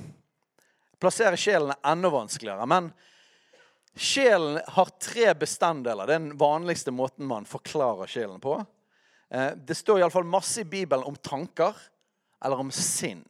[0.98, 2.66] plassere sjelen er enda vanskeligere.
[2.66, 2.90] Men
[3.94, 6.10] sjelen har tre bestanddeler.
[6.10, 8.58] Det er den vanligste måten man forklarer sjelen på.
[9.30, 11.78] Uh, det står iallfall masse i Bibelen om tanker
[12.42, 13.22] eller om sinn.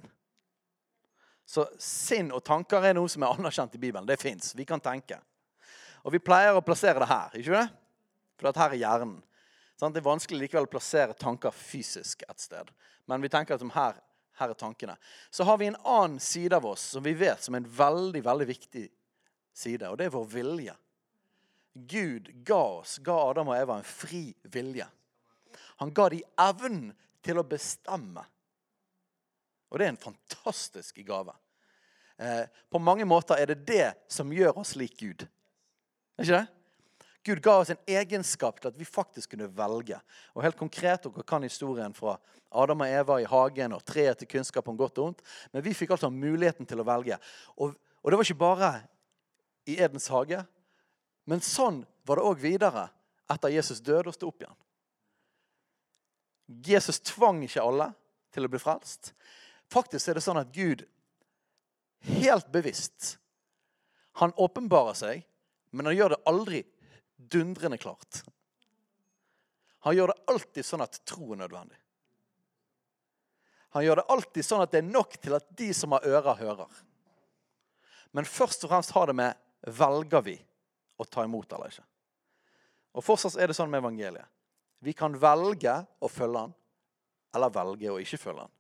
[1.45, 4.09] Så sinn og tanker er noe som er anerkjent i Bibelen.
[4.09, 4.55] Det fins.
[4.57, 5.21] Vi kan tenke.
[6.05, 7.67] Og vi pleier å plassere det her, ikke det?
[8.37, 9.21] For dette her er hjernen.
[9.81, 12.71] Det er vanskelig likevel å plassere tanker fysisk et sted.
[13.11, 13.99] Men vi tenker at her,
[14.41, 14.97] her er tankene.
[15.31, 18.23] Så har vi en annen side av oss som vi vet som er en veldig,
[18.25, 18.85] veldig viktig
[19.55, 20.77] side, og det er vår vilje.
[21.75, 24.87] Gud ga oss, ga Adam og Eva en fri vilje.
[25.83, 26.93] Han ga dem evnen
[27.25, 28.23] til å bestemme.
[29.73, 31.35] Og det er en fantastisk gave.
[32.17, 35.27] Eh, på mange måter er det det som gjør oss lik Gud.
[36.19, 36.47] Er ikke det?
[37.25, 39.97] Gud ga oss en egenskap til at vi faktisk kunne velge.
[40.37, 42.19] Og helt konkret, Dere kan historien fra
[42.53, 45.23] Adam og Eva i hagen og treet til kunnskap om godt og ondt.
[45.53, 47.17] Men vi fikk altså muligheten til å velge.
[47.57, 48.71] Og, og det var ikke bare
[49.65, 50.43] i Edens hage.
[51.25, 52.91] Men sånn var det òg videre
[53.33, 54.61] etter Jesus døde og sto opp igjen.
[56.69, 57.89] Jesus tvang ikke alle
[58.37, 59.15] til å bli frelst.
[59.73, 60.85] Faktisk er det sånn at Gud
[62.05, 63.15] helt bevisst
[64.21, 65.23] Han åpenbarer seg,
[65.75, 66.63] men han gjør det aldri
[67.17, 68.23] dundrende klart.
[69.85, 71.77] Han gjør det alltid sånn at tro er nødvendig.
[73.75, 76.39] Han gjør det alltid sånn at det er nok til at de som har ører,
[76.39, 76.77] hører.
[78.15, 80.37] Men først og fremst har det med velger vi
[80.97, 81.87] å ta imot eller ikke.
[82.95, 84.31] Og Fortsatt er det sånn med evangeliet.
[84.85, 86.53] Vi kan velge å følge han,
[87.35, 88.53] eller velge å ikke følge han.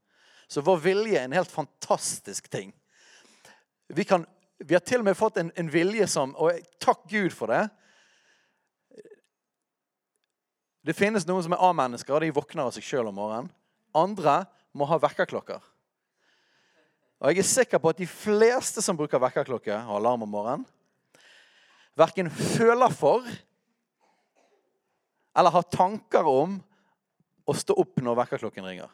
[0.50, 2.72] Så vår vilje er en helt fantastisk ting.
[3.94, 4.24] Vi, kan,
[4.64, 7.66] vi har til og med fått en, en vilje som Og takk Gud for det
[10.84, 12.20] det finnes noen som er A-mennesker.
[12.20, 13.46] De våkner av seg sjøl om morgenen.
[13.96, 14.42] Andre
[14.76, 15.62] må ha vekkerklokker.
[17.24, 20.66] Og jeg er sikker på at de fleste som bruker vekkerklokke og alarm om morgenen,
[21.96, 23.24] verken føler for
[25.34, 26.58] eller har tanker om
[27.48, 28.92] å stå opp når vekkerklokken ringer.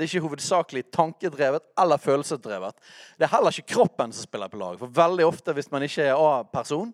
[0.00, 2.78] Det er ikke hovedsakelig tankedrevet eller følelsesdrevet.
[3.20, 4.78] Det er heller ikke kroppen som spiller på lag.
[4.80, 6.88] For veldig ofte hvis man ikke er A-person,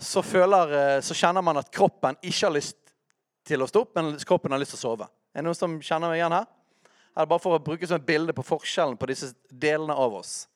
[0.00, 2.78] så, eh, så, kjenner man at kroppen ikke har lyst
[3.44, 5.10] til å stå opp, men kroppen har lyst til å sove.
[5.34, 6.48] Er det noen som kjenner meg igjen her?
[7.18, 10.46] Her bare for å bruke som et bilde på forskjellen på disse delene av oss.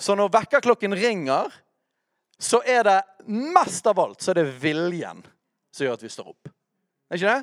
[0.00, 1.52] Så når vekkerklokken ringer,
[2.40, 5.26] så er det mest av alt så er det viljen
[5.76, 6.48] som gjør at vi står opp.
[7.10, 7.42] Er ikke det?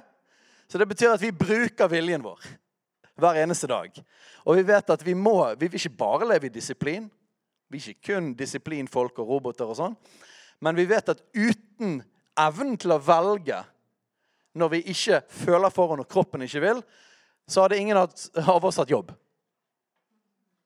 [0.73, 2.41] Så det betyr at vi bruker viljen vår
[3.17, 3.93] hver eneste dag.
[4.45, 7.09] Og vi vet at vi må Vi vil ikke bare leve i disiplin.
[7.69, 9.95] Vi er ikke kun disiplinfolk og roboter og sånn.
[10.61, 11.99] Men vi vet at uten
[12.37, 13.63] evnen til å velge
[14.57, 16.81] når vi ikke føler for og kroppen ikke vil,
[17.47, 19.11] så hadde ingen av oss hatt jobb.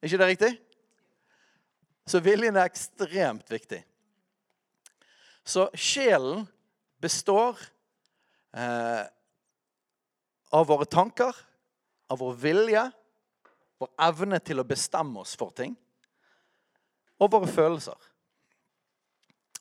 [0.02, 0.52] Er ikke det riktig?
[2.08, 3.82] Så viljen er ekstremt viktig.
[5.46, 6.46] Så sjelen
[7.02, 7.60] består
[8.56, 9.06] eh,
[10.52, 11.36] av våre tanker,
[12.12, 12.84] av vår vilje,
[13.80, 15.74] vår evne til å bestemme oss for ting,
[17.22, 18.08] og våre følelser.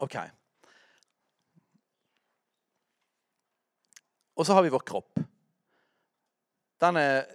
[0.01, 0.17] Ok.
[4.41, 5.21] Og så har vi vår kropp.
[6.81, 7.27] Den er,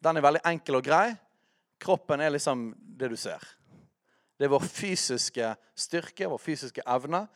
[0.00, 1.10] den er veldig enkel og grei.
[1.82, 3.42] Kroppen er liksom det du ser.
[4.36, 7.26] Det er vår fysiske styrke, vår fysiske evne.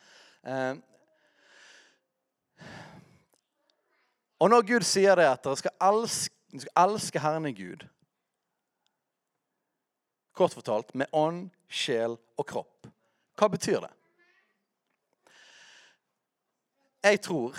[4.41, 7.85] Og når Gud sier det at dere skal elske, skal elske Herren i Gud
[10.35, 12.91] Kort fortalt med ånd, sjel og kropp
[13.41, 13.91] hva betyr det?
[17.01, 17.55] Jeg tror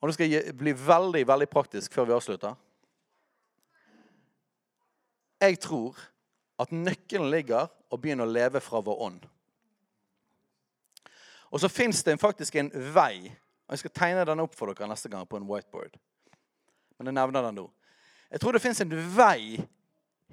[0.00, 2.54] Og nå skal jeg bli veldig, veldig praktisk før vi avslutter.
[5.44, 5.98] Jeg tror
[6.64, 9.26] at nøkkelen ligger å begynne å leve fra vår ånd.
[11.52, 13.28] Og så fins det faktisk en vei.
[13.70, 15.94] Og Jeg skal tegne den opp for dere neste gang på en whiteboard.
[16.98, 17.68] Men jeg nevner den nå.
[18.30, 19.62] Jeg tror det fins en vei,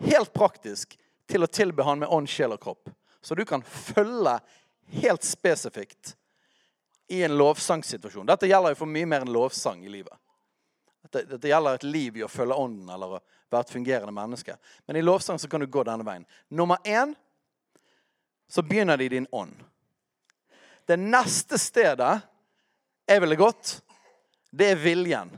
[0.01, 0.97] helt praktisk,
[1.29, 2.89] til å tilbe Han med ånd, sjel og kropp
[3.27, 4.39] så du kan følge
[4.85, 6.15] helt spesifikt
[7.07, 8.25] i en lovsangsituasjon.
[8.25, 10.13] Dette gjelder jo for mye mer enn lovsang i livet.
[11.03, 13.19] Dette, dette, gjelder et liv i å følge ånden eller å
[13.51, 14.55] være et fungerende menneske.
[14.87, 16.23] Men i lovsang så kan du gå denne veien.
[16.47, 17.11] Nummer én
[18.47, 19.55] så begynner det i din ånd.
[20.87, 22.13] Det neste stedet
[23.07, 23.77] jeg ville gått,
[24.51, 25.31] det er viljen.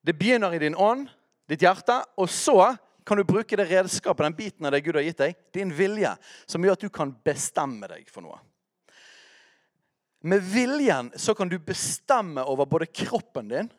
[0.00, 1.08] Det begynner i din ånd,
[1.50, 5.04] ditt hjerte, og så kan du bruke det redskapet, den biten av det Gud har
[5.04, 6.12] gitt deg, din vilje,
[6.46, 8.38] som gjør at du kan bestemme deg for noe.
[10.20, 13.70] Med viljen så kan du bestemme over både kroppen din,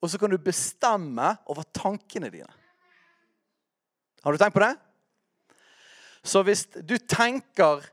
[0.00, 2.50] og så kan du bestemme over tankene dine.
[4.24, 4.74] Har du tenkt på det?
[6.26, 7.84] Så hvis du tenker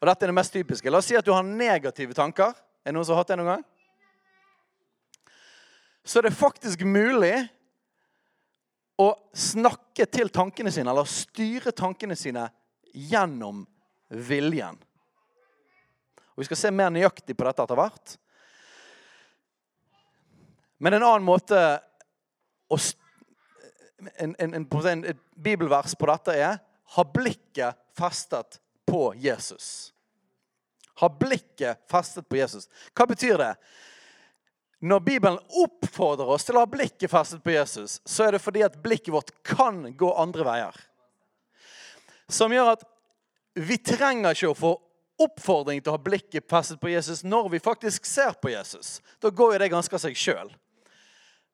[0.00, 0.90] Og dette er det mest typiske.
[0.92, 2.52] La oss si at du har negative tanker.
[2.84, 3.64] Er det noen som har hatt det noen gang?
[6.06, 7.34] Så er det faktisk mulig
[9.00, 12.46] å snakke til tankene sine, eller styre tankene sine
[12.94, 13.64] gjennom
[14.08, 14.78] viljen.
[16.36, 18.14] Og Vi skal se mer nøyaktig på dette etter hvert.
[20.78, 21.58] Men en annen måte
[22.68, 22.78] å
[24.20, 26.58] en, en, en, en, bibelvers på dette er
[26.96, 29.92] ha blikket festet på Jesus.
[31.00, 32.68] Ha blikket festet på Jesus.
[32.96, 33.52] Hva betyr det?
[34.78, 38.62] Når Bibelen oppfordrer oss til å ha blikket festet på Jesus, så er det fordi
[38.64, 40.76] at blikket vårt kan gå andre veier.
[42.28, 42.84] Som gjør at
[43.56, 44.74] vi trenger ikke å få
[45.26, 49.00] oppfordring til å ha blikket festet på Jesus når vi faktisk ser på Jesus.
[49.20, 50.52] Da går jo det ganske av seg sjøl.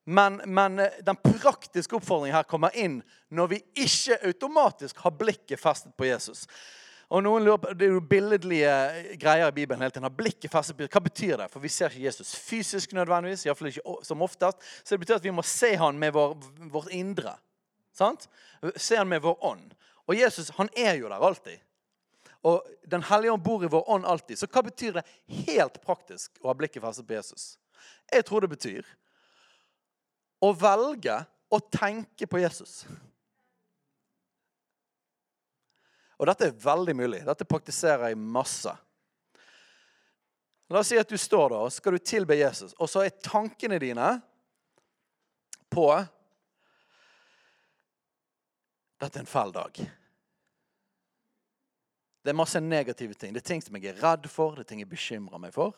[0.03, 2.99] Men, men, eh, den praktiske oppfordringen her kommer inn
[3.31, 6.43] når vi ikke automatisk har blikket festet på Jesus.
[7.13, 9.81] Og noen lurer på, Det er jo billedlige greier i Bibelen.
[9.81, 10.15] hele tiden.
[10.15, 11.51] Blikket festet på Hva betyr det?
[11.51, 13.45] For vi ser ikke Jesus fysisk nødvendigvis.
[13.45, 14.57] I hvert fall ikke som oftest.
[14.83, 16.33] Så det betyr at vi må se han med vår,
[16.71, 17.35] vårt indre.
[17.93, 18.27] Sant?
[18.75, 19.73] Se han med vår ånd.
[20.07, 21.57] Og Jesus han er jo der alltid.
[22.43, 24.37] Og Den hellige ånd bor i vår ånd alltid.
[24.37, 25.05] Så hva betyr det
[25.47, 27.57] helt praktisk å ha blikket festet på Jesus?
[28.11, 28.85] Jeg tror det betyr
[30.41, 32.85] å velge å tenke på Jesus.
[36.19, 37.21] Og dette er veldig mulig.
[37.25, 38.73] Dette praktiserer jeg masse.
[40.71, 43.17] La oss si at du står der og skal du tilbe Jesus, og så er
[43.21, 44.15] tankene dine
[45.73, 45.87] på
[49.03, 49.79] Dette er en fæl dag.
[52.23, 53.33] Det er masse negative ting.
[53.35, 55.75] Det er ting som jeg er redd for, det er ting jeg bekymrer meg for.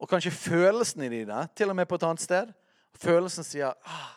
[0.00, 2.54] Og kanskje følelsene dine, til og med på et annet sted,
[2.94, 4.14] Følelsen sier ah,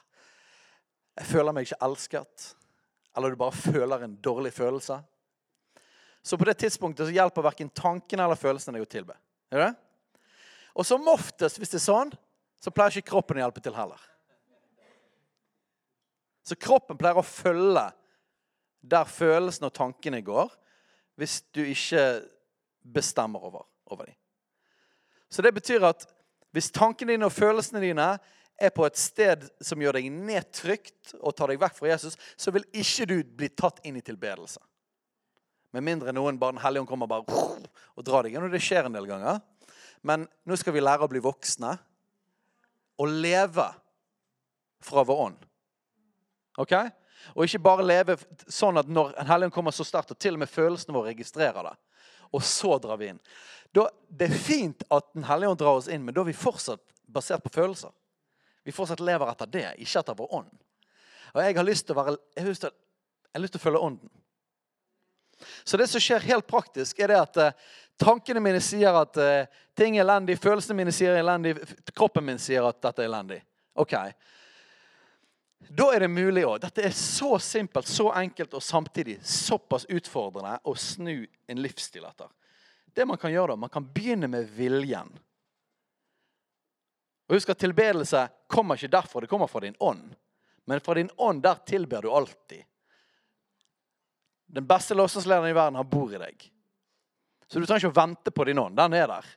[1.18, 2.54] 'Jeg føler meg ikke elsket.'
[3.18, 5.00] Eller du bare føler en dårlig følelse.
[6.22, 9.16] Så på det tidspunktet så hjelper verken tanken eller følelsene deg å tilbe.
[9.50, 9.72] Er det?
[10.78, 12.12] Og som oftest, hvis det er sånn,
[12.62, 14.02] så pleier ikke kroppen å hjelpe til heller.
[16.46, 17.88] Så kroppen pleier å følge
[18.88, 20.54] der følelsene og tankene går,
[21.18, 22.04] hvis du ikke
[22.86, 24.18] bestemmer over, over dem.
[25.28, 26.06] Så det betyr at
[26.56, 28.12] hvis tankene dine og følelsene dine
[28.58, 32.54] er på et sted som gjør deg nedtrykt og tar deg vekk fra Jesus, så
[32.54, 34.62] vil ikke du bli tatt inn i tilbedelse.
[35.76, 38.46] Med mindre noen bare Den hellige ånd kommer bare og drar deg inn.
[38.48, 39.42] Og det skjer en del ganger.
[40.02, 41.74] Men nå skal vi lære å bli voksne
[42.98, 43.68] og leve
[44.82, 45.44] fra vår ånd.
[46.58, 46.74] Ok?
[47.36, 48.16] Og ikke bare leve
[48.48, 51.12] sånn at når En hellige ånd kommer så sterkt, og til og med følelsene våre
[51.12, 51.76] registrerer det.
[52.34, 53.22] Og så drar vi inn.
[53.76, 56.38] Da, det er fint at Den hellige ånd drar oss inn, men da er vi
[56.38, 57.94] fortsatt basert på følelser.
[58.68, 60.50] Vi fortsatt lever etter det, ikke etter vår ånd.
[61.32, 62.74] Og jeg har lyst til å, være, jeg har lyst til,
[63.32, 64.10] har lyst til å følge ånden.
[65.64, 69.62] Så det som skjer helt praktisk, er det at uh, tankene mine sier at uh,
[69.78, 71.54] ting er elendig, følelsene mine sier elendig,
[71.96, 73.38] kroppen min sier at dette er elendig.
[73.80, 73.96] Ok.
[75.80, 76.60] Da er det mulig òg.
[76.66, 82.28] Dette er så simpelt, så enkelt og samtidig såpass utfordrende å snu en livsstil etter.
[82.92, 85.16] Det man kan gjøre da, man kan begynne med viljen.
[87.28, 90.16] Og husk at Tilbedelse kommer ikke derfor, det kommer fra din ånd.
[90.66, 92.64] Men fra din ånd, der tilber du alltid.
[94.48, 96.48] Den beste lovsangslederen i verden har bor i deg.
[97.48, 98.76] Så du trenger ikke å vente på din ånd.
[98.80, 99.28] Den er der.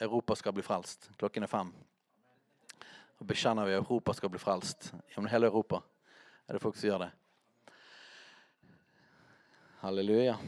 [0.00, 1.10] Europa skal bli frelst.
[1.18, 1.72] Klokken er fem.
[3.20, 4.92] Og bekjenner vi at Europa skal bli frelst.
[5.10, 5.82] Gjennom hele Europa
[6.46, 7.10] er det folk som gjør det.
[9.82, 10.38] Halleluja.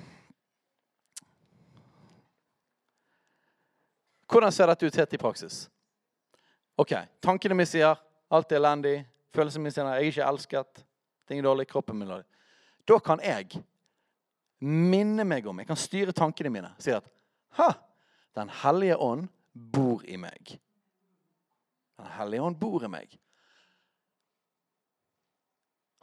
[4.32, 5.56] Hvordan ser dette ut helt i praksis?
[6.80, 7.98] Ok, Tankene mine sier
[8.32, 8.94] alt er elendig.
[9.36, 10.84] Følelsene mine sier jeg er ikke elsket.
[11.28, 11.68] Ting er dårlig.
[11.68, 12.24] Kroppen min er.
[12.88, 13.60] Da kan jeg
[14.62, 16.72] minne meg om Jeg kan styre tankene mine.
[16.78, 17.06] Si at
[17.58, 17.72] ha,
[18.32, 20.54] Den hellige ånd bor i meg.
[22.00, 23.18] Den hellige ånd bor i meg.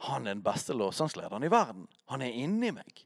[0.06, 1.88] Han er den beste lovsangslederen i verden.
[2.06, 3.02] Han er inni meg.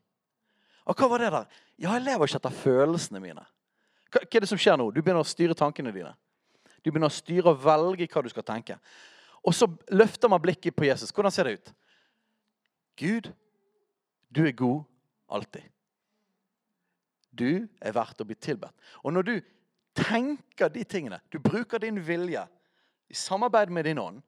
[0.84, 1.48] Og hva var det der?
[1.80, 3.46] Ja, jeg lever ikke etter følelsene mine.
[4.14, 4.90] Hva, er det som skjer nå?
[4.94, 6.12] Du begynner å styre tankene dine.
[6.84, 8.76] Du begynner å styre og velge hva du skal tenke.
[9.44, 11.12] Og så løfter man blikket på Jesus.
[11.12, 11.72] Hvordan ser det ut?
[13.00, 13.30] Gud,
[14.30, 14.84] du er god
[15.26, 15.66] alltid.
[17.34, 18.76] Du er verdt å bli tilbedt.
[19.02, 19.34] Og når du
[19.98, 22.44] tenker de tingene, du bruker din vilje
[23.10, 24.22] i samarbeid med din ånd,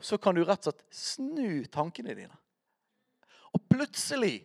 [0.00, 2.36] så kan du rett og slett snu tankene dine.
[3.56, 4.42] Og plutselig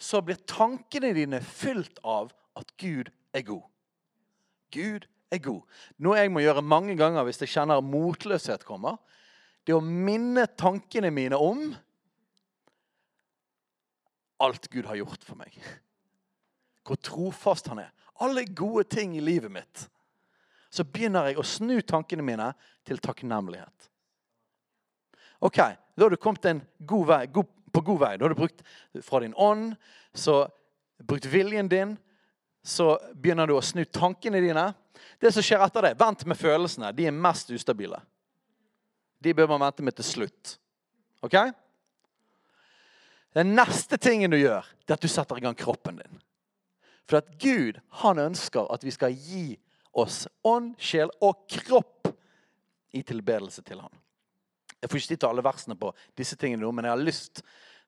[0.00, 3.64] så blir tankene dine fylt av at Gud er god.
[4.74, 5.62] Gud er god.
[6.02, 9.00] Noe jeg må gjøre mange ganger hvis jeg kjenner motløshet kommer,
[9.64, 11.70] det å minne tankene mine om
[14.44, 15.54] alt Gud har gjort for meg.
[16.84, 17.92] Hvor trofast han er.
[18.22, 19.86] Alle gode ting i livet mitt.
[20.74, 22.50] Så begynner jeg å snu tankene mine
[22.86, 23.90] til takknemlighet.
[25.44, 25.60] Ok,
[25.94, 28.16] Da har du kommet en god vei, god, på god vei.
[28.18, 28.62] Da har du brukt
[29.06, 29.76] fra din ånd,
[30.10, 30.48] så
[30.98, 31.92] brukt viljen din.
[32.64, 34.70] Så begynner du å snu tankene dine.
[35.20, 36.92] Det som skjer etter det, Vent med følelsene.
[36.96, 38.00] De er mest ustabile.
[39.20, 40.56] De bør man vente med til slutt.
[41.24, 41.36] Ok?
[43.36, 46.20] Den neste tingen du gjør, det er at du setter i gang kroppen din.
[47.04, 49.58] For at Gud han ønsker at vi skal gi
[49.92, 52.08] oss ånd, sjel og kropp
[52.94, 53.92] i tilbedelse til ham.
[54.80, 57.42] Jeg får ikke tid til alle versene på disse tingene nå, men jeg har lyst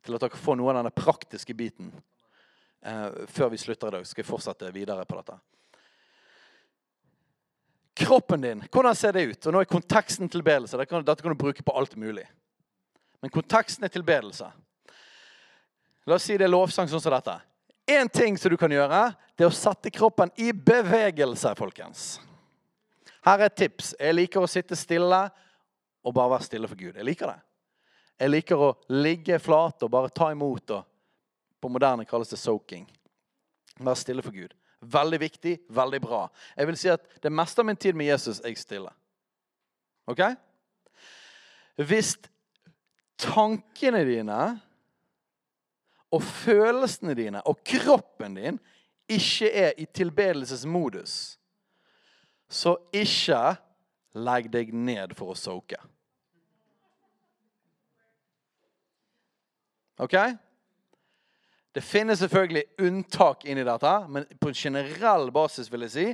[0.05, 1.93] til at dere får noe av denne praktiske biten
[3.29, 4.07] før vi slutter i dag.
[4.07, 5.39] skal jeg fortsette videre på dette.
[7.97, 9.47] Kroppen din, hvordan ser det ut?
[9.47, 10.77] Og Nå er konteksten tilbedelse.
[10.77, 12.27] Dette kan, dette kan du bruke på alt mulig.
[13.25, 14.51] Men konteksten er tilbedelse.
[16.07, 17.39] La oss si det er lovsang sånn som dette.
[17.89, 22.05] Én ting som du kan gjøre, det er å sette kroppen i bevegelse, folkens.
[23.27, 23.95] Her er et tips.
[23.99, 25.25] Jeg liker å sitte stille
[26.07, 26.95] og bare være stille for Gud.
[26.95, 27.41] Jeg liker det.
[28.21, 30.71] Jeg liker å ligge flat og bare ta imot.
[30.71, 30.85] og
[31.67, 32.85] På moderne kalles det soaking.
[33.83, 34.53] Vær stille for Gud.
[34.87, 36.21] Veldig viktig, veldig bra.
[36.55, 38.93] Jeg vil si at det meste av min tid med Jesus er jeg stille.
[40.07, 40.23] Ok?
[41.83, 42.13] Hvis
[43.19, 44.39] tankene dine
[46.15, 48.63] og følelsene dine og kroppen din
[49.11, 51.19] ikke er i tilbedelsesmodus,
[52.47, 53.43] så ikke
[54.15, 55.83] legg deg ned for å soke.
[59.99, 60.15] Ok?
[61.77, 66.05] Det finnes selvfølgelig unntak inni dette, men på en generell basis vil jeg si,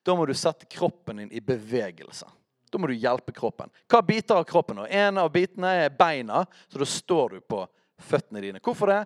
[0.00, 2.24] da må du sette kroppen din i bevegelse.
[2.72, 3.68] Da må du hjelpe kroppen.
[3.84, 4.80] Hva biter av kroppen?
[4.88, 7.60] En av bitene er beina, så da står du på
[8.00, 8.62] føttene dine.
[8.64, 9.02] Hvorfor det?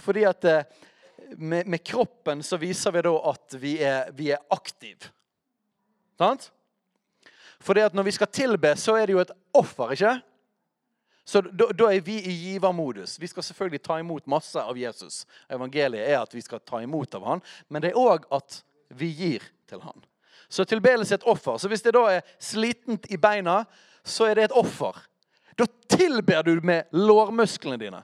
[0.00, 0.80] Fordi at eh,
[1.36, 5.12] med, med kroppen så viser vi da at vi er, vi er aktive.
[6.16, 6.48] Sant?
[7.60, 10.16] Fordi at når vi skal tilbe, så er det jo et offer, ikke?
[11.30, 13.14] Så da, da er vi i givermodus.
[13.20, 15.22] Vi skal selvfølgelig ta imot masse av Jesus.
[15.46, 18.56] Evangeliet er at vi skal ta imot av han, men det er òg at
[18.98, 20.02] vi gir til han.
[20.50, 21.60] Så tilbedelse er et offer.
[21.62, 23.60] Så hvis det da er slitent i beina,
[24.02, 24.98] så er det et offer.
[25.54, 28.02] Da tilber du med lårmusklene dine.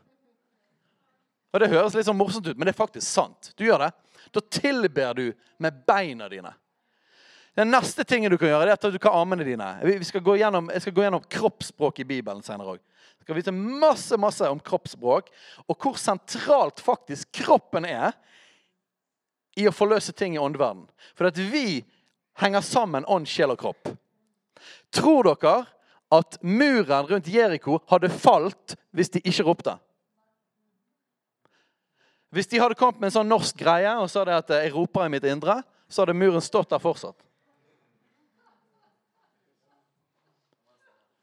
[1.50, 3.50] Og Det høres litt sånn morsomt ut, men det er faktisk sant.
[3.58, 3.92] Du gjør det.
[4.30, 5.26] Da tilber du
[5.58, 6.54] med beina dine.
[7.56, 9.66] Den neste tingen du kan gjøre, det er at du kan armene dine.
[9.82, 12.82] Vi skal gå gjennom, jeg skal gå gjennom kroppsspråk i Bibelen senere òg.
[13.26, 13.52] Jeg skal vite
[13.82, 15.32] masse masse om kroppsspråk
[15.66, 18.14] og hvor sentralt faktisk kroppen er
[19.58, 20.84] i å forløse ting i åndeverden.
[21.18, 21.80] For at vi
[22.38, 23.90] henger sammen ånd, sjel og kropp.
[24.94, 25.56] Tror dere
[26.14, 29.74] at muren rundt Jeriko hadde falt hvis de ikke ropte?
[32.30, 35.08] Hvis de hadde kommet med en sånn norsk greie og sa det at jeg roper
[35.08, 37.25] i mitt indre, så hadde muren stått der fortsatt.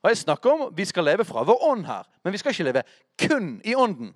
[0.04, 2.68] Og Jeg snakker om vi skal leve fra vår ånd her, men vi skal ikke
[2.68, 2.84] leve
[3.24, 4.12] kun i ånden.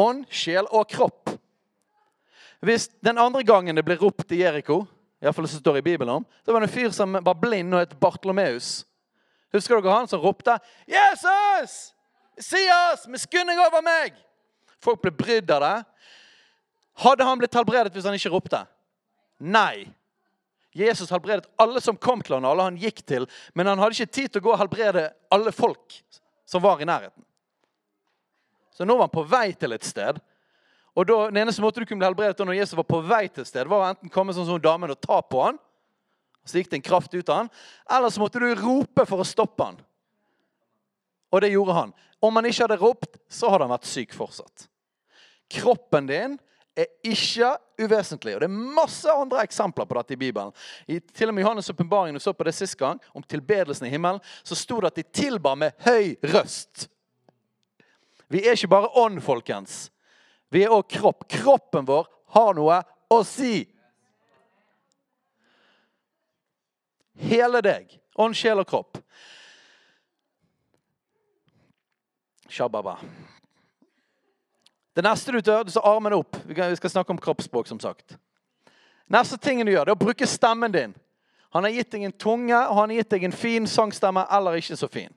[0.00, 1.30] Ånd, sjel og kropp.
[2.64, 4.86] Hvis den andre gangen det ble ropt i Jeriko,
[5.20, 7.84] fall det står i Bibelen om, så var det en fyr som var blind og
[7.84, 8.86] het Bartolomeus.
[9.54, 10.58] Husker dere han som ropte
[10.88, 11.92] 'Jesus!
[12.38, 13.06] Si oss!
[13.06, 14.16] Med skunning over meg!'
[14.80, 15.84] Folk ble brydd av det.
[17.04, 18.64] Hadde han blitt helbredet hvis han ikke ropte?
[19.38, 19.86] Nei.
[20.74, 23.28] Jesus helbredet alle som kom til han, alle han gikk til.
[23.54, 26.00] Men han hadde ikke tid til å gå og helbrede alle folk
[26.50, 27.22] som var i nærheten.
[28.74, 30.18] Så nå var han på vei til et sted.
[30.94, 33.44] Og da, Den eneste måten du kunne bli helbredet når Jesus var på vei til
[33.44, 35.60] et sted, var å enten komme sånn som damen og ta på han,
[36.44, 37.50] så gikk det en kraft ut av han,
[37.96, 39.78] eller så måtte du rope for å stoppe han.
[41.32, 41.94] Og det gjorde han.
[42.22, 44.66] Om han ikke hadde ropt, så hadde han vært syk fortsatt.
[45.54, 46.36] Kroppen din
[46.76, 48.34] er ikke uvesentlig.
[48.34, 50.52] Og Det er masse andre eksempler på dette i Bibelen.
[50.86, 54.20] I, til og med Johannes' åpenbaring så på det sist gang, om tilbedelsen i himmelen,
[54.42, 56.88] så sto det at de tilbar med høy røst.
[58.28, 59.90] Vi er ikke bare ånd, folkens.
[60.50, 61.28] Vi er òg kropp.
[61.30, 63.62] Kroppen vår har noe å si.
[67.14, 67.92] Hele deg.
[68.18, 68.98] Ånd, sjel og kropp.
[72.50, 72.98] Shababa.
[74.94, 76.36] Det neste du tør, du tar armene opp.
[76.46, 78.16] Vi skal snakke om kroppsspråk, som sagt.
[79.10, 80.94] Neste tingen du gjør, det er å bruke stemmen din.
[81.54, 84.58] Han har gitt deg en tunge, og han har gitt deg en fin sangstemme eller
[84.58, 85.12] ikke så fin.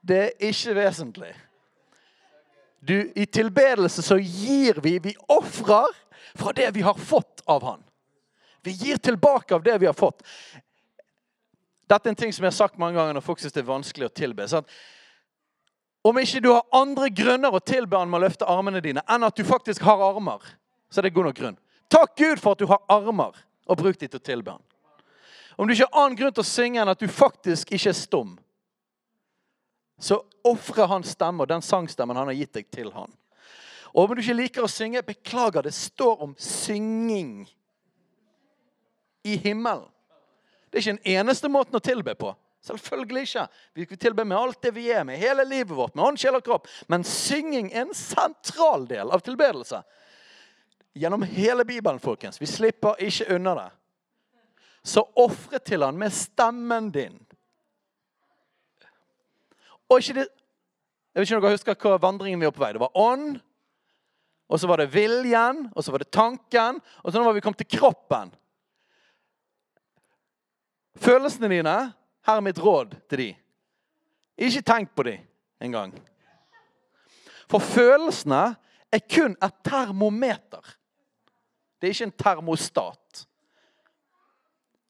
[0.00, 1.32] Det er ikke vesentlig.
[2.78, 4.98] Du, I tilbedelse så gir vi.
[5.02, 5.94] Vi ofrer
[6.38, 7.82] fra det vi har fått av han.
[8.62, 10.22] Vi gir tilbake av det vi har fått.
[11.88, 13.70] Dette er en ting som jeg har sagt mange ganger når folk syns det er
[13.70, 14.46] vanskelig å tilbe.
[14.50, 14.66] Sånn.
[16.02, 19.26] Om ikke du har andre grunner å tilbe han med å løfte armene dine, enn
[19.26, 20.44] at du faktisk har armer,
[20.90, 21.58] så er det god nok grunn.
[21.90, 23.36] Takk Gud for at du har armer,
[23.68, 24.64] og bruk dem til å tilbe han.
[25.58, 27.98] Om du ikke har annen grunn til å synge enn at du faktisk ikke er
[27.98, 28.36] stum,
[29.98, 33.10] så ofre han stemme og den sangstemmen han har gitt deg, til han.
[33.90, 37.48] Og om du ikke liker å synge, beklager, det står om synging
[39.26, 39.88] i himmelen.
[40.68, 42.34] Det er ikke den eneste måten å tilbe på.
[42.68, 43.46] Selvfølgelig ikke.
[43.74, 46.36] Vi tilber tilbe med alt det vi er, med hele livet vårt, med ånd, sjel
[46.38, 46.68] og kropp.
[46.88, 49.82] Men synging er en sentral del av tilbedelse.
[50.98, 52.40] Gjennom hele Bibelen, folkens.
[52.40, 53.68] Vi slipper ikke unna det.
[54.82, 57.18] Så ofre til han med stemmen din.
[59.88, 60.28] Og ikke det,
[61.14, 62.74] Jeg vet ikke om dere husker hva vandringen vi var på vei.
[62.76, 63.38] Det var ånd,
[64.48, 67.42] og så var det viljen, og så var det tanken, og så nå var vi
[67.42, 68.30] kommet til kroppen.
[70.98, 71.74] Følelsene dine
[72.28, 73.28] Her er mitt råd til de.
[74.36, 75.14] Ikke tenk på de
[75.64, 75.94] engang.
[77.48, 78.52] For følelsene
[78.92, 80.74] er kun et termometer.
[81.80, 83.24] Det er ikke en termostat.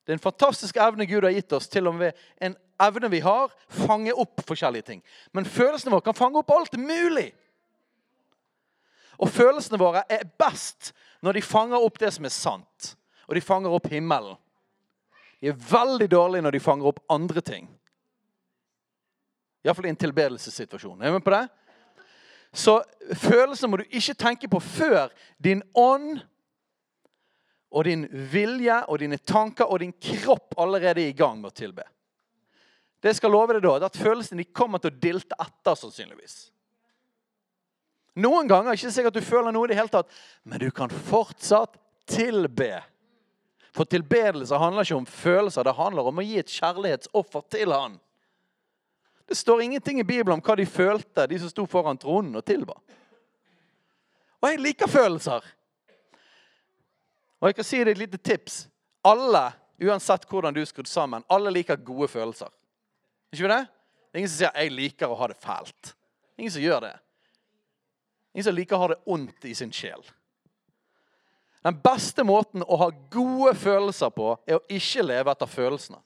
[0.03, 3.21] Det er en fantastisk evne Gud har gitt oss til og med en evne vi
[3.23, 5.03] har, fange opp forskjellige ting.
[5.33, 7.29] Men følelsene våre kan fange opp alt mulig.
[9.19, 10.91] Og følelsene våre er best
[11.23, 12.95] når de fanger opp det som er sant.
[13.29, 14.39] Og de fanger opp himmelen.
[15.41, 17.69] De er veldig dårlige når de fanger opp andre ting.
[19.67, 21.01] Iallfall i en tilbedelsessituasjon.
[21.03, 21.45] Er du med på det?
[22.53, 22.79] Så
[23.21, 25.13] følelser må du ikke tenke på før
[25.43, 26.23] din ånd
[27.69, 31.59] og din vilje og dine tanker og din kropp allerede er i gang med å
[31.59, 31.85] tilbe.
[33.05, 36.49] Det skal love deg da, at følelsene de kommer til å dilte etter, sannsynligvis.
[38.19, 40.11] Noen ganger er det ikke sikkert at du føler noe i det hele tatt,
[40.43, 41.77] men du kan fortsatt
[42.11, 42.81] tilbe.
[43.77, 47.99] For tilbedelse handler ikke om følelser, det handler om å gi et kjærlighetsoffer til Han.
[49.29, 52.45] Det står ingenting i Bibelen om hva de følte, de som sto foran tronen og
[52.49, 52.79] tilba.
[54.41, 55.45] Og jeg liker følelser.
[57.39, 58.63] Og jeg kan si deg et lite tips.
[59.05, 59.51] Alle,
[59.85, 62.49] uansett hvordan du er skrudd sammen, alle liker gode følelser.
[63.35, 63.67] Ikke det?
[64.09, 65.93] Det er ingen som sier 'jeg liker å ha det fælt'.
[66.39, 66.99] Ingen som gjør det.
[68.35, 70.03] Ingen som liker å ha det ondt i sin sjel.
[71.67, 76.01] Den beste måten å ha gode følelser på, er å ikke leve etter følelsene.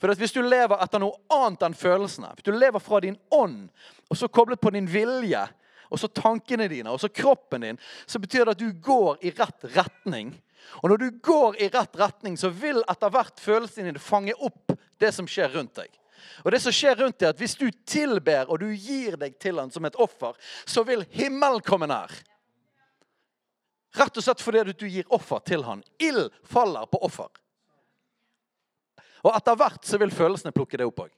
[0.00, 3.68] For Hvis du lever etter noe annet enn følelsene, hvis du lever fra din ånd,
[4.08, 5.42] og så koblet på din vilje,
[5.90, 9.32] og så tankene dine og så kroppen din, så betyr det at du går i
[9.34, 10.32] rett retning.
[10.80, 14.72] Og når du går i rett retning, så vil etter hvert følelsene dine fange opp
[15.02, 15.90] det som skjer rundt deg.
[16.44, 19.58] Og det som skjer rundt deg, at Hvis du tilber og du gir deg til
[19.58, 22.12] han som et offer, så vil himmelen komme nær.
[23.98, 25.82] Rett og slett fordi du gir offer til han.
[25.98, 27.30] Ild faller på offer.
[29.26, 31.12] Og etter hvert så vil følelsene plukke det opp òg.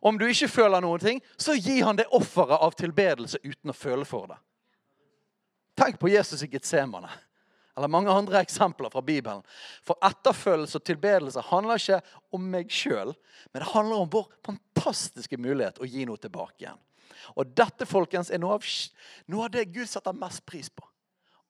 [0.00, 3.76] Om du ikke føler noen ting, så gi han det offeret av tilbedelse uten å
[3.76, 4.38] føle for det.
[5.76, 7.10] Tenk på Jesus i Getsemane.
[7.76, 9.44] Eller mange andre eksempler fra Bibelen.
[9.86, 12.00] For etterfølgelse og tilbedelse handler ikke
[12.36, 13.14] om meg sjøl,
[13.52, 16.80] men det handler om vår fantastiske mulighet å gi noe tilbake igjen.
[17.38, 18.66] Og dette folkens, er noe av,
[19.30, 20.89] noe av det Gud setter mest pris på.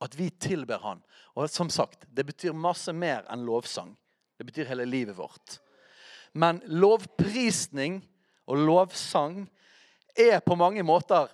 [0.00, 1.02] At vi tilber Han.
[1.36, 3.92] Og som sagt, det betyr masse mer enn lovsang.
[4.38, 5.58] Det betyr hele livet vårt.
[6.32, 8.00] Men lovprisning
[8.48, 9.42] og lovsang
[10.16, 11.28] er på mange måter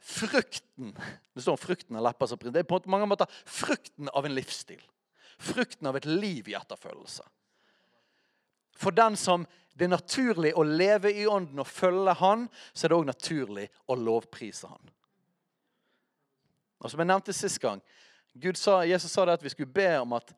[0.00, 0.94] frukten
[1.34, 2.50] Det står om frukten av lepper.
[2.50, 4.80] Det er på mange måter frukten av en livsstil.
[5.40, 7.24] Frukten av et liv i etterfølgelse.
[8.76, 9.44] For den som
[9.76, 13.66] det er naturlig å leve i ånden og følge Han, så er det òg naturlig
[13.88, 14.92] å lovprise Han.
[16.80, 17.82] Og Som jeg nevnte sist gang,
[18.54, 20.32] sa, Jesus sa det at vi skulle be om at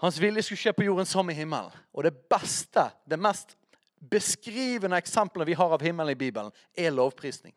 [0.00, 1.70] hans vilje skulle skje på jorden som i himmelen.
[1.92, 3.56] Og det beste, det mest
[4.10, 7.54] beskrivende eksempelet vi har av himmelen i Bibelen, er lovprisning.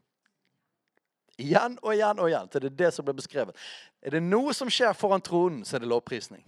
[1.38, 2.50] Igjen og igjen og igjen.
[2.52, 3.56] Så det er det som blir beskrevet.
[4.02, 6.44] Er det noe som skjer foran tronen, så er det lovprisning.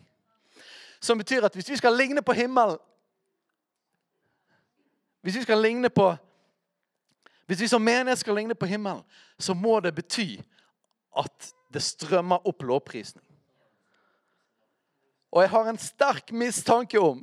[1.00, 2.78] Som betyr at hvis vi skal ligne på himmelen
[5.22, 6.16] Hvis vi skal ligne på
[7.46, 9.04] Hvis vi som menighet skal ligne på himmelen,
[9.40, 10.38] så må det bety
[11.18, 13.26] at det strømmer opp lovprisning.
[15.30, 17.22] Og jeg har en sterk mistanke om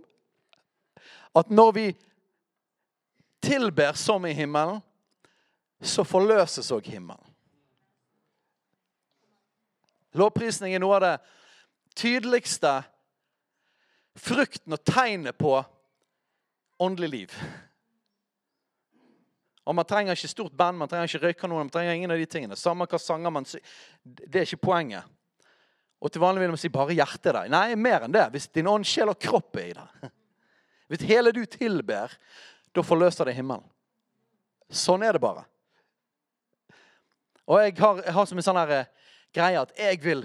[1.37, 1.87] at når vi
[3.43, 4.80] tilber som i himmelen,
[5.82, 7.22] så forløses òg himmelen.
[10.16, 11.16] Lovprisning er noe av det
[11.99, 12.78] tydeligste
[14.16, 15.59] frukten og tegnet på
[16.80, 17.34] åndelig liv.
[19.66, 22.26] Og Man trenger ikke stort band, man trenger ikke røykanoner, man trenger ingen av de
[22.30, 22.56] tingene.
[22.56, 23.46] Samme hva sanger man
[24.04, 25.04] Det er ikke poenget.
[26.00, 27.48] Og til vanlig vil man si bare hjertet der.
[27.50, 28.28] Nei, mer enn det.
[28.30, 30.10] Hvis din ånd, sjel og kropp er i det.
[30.92, 32.12] Hvis hele du tilber,
[32.70, 33.64] da forløser det himmelen.
[34.70, 35.42] Sånn er det bare.
[37.46, 38.88] Og jeg har, jeg har som en sånn her eh,
[39.34, 40.24] greie at jeg vil,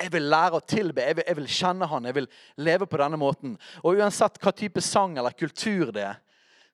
[0.00, 1.04] jeg vil lære å tilbe.
[1.04, 2.08] Jeg vil, jeg vil kjenne Han.
[2.08, 2.30] Jeg vil
[2.64, 3.58] leve på denne måten.
[3.82, 6.20] Og uansett hva type sang eller kultur det er,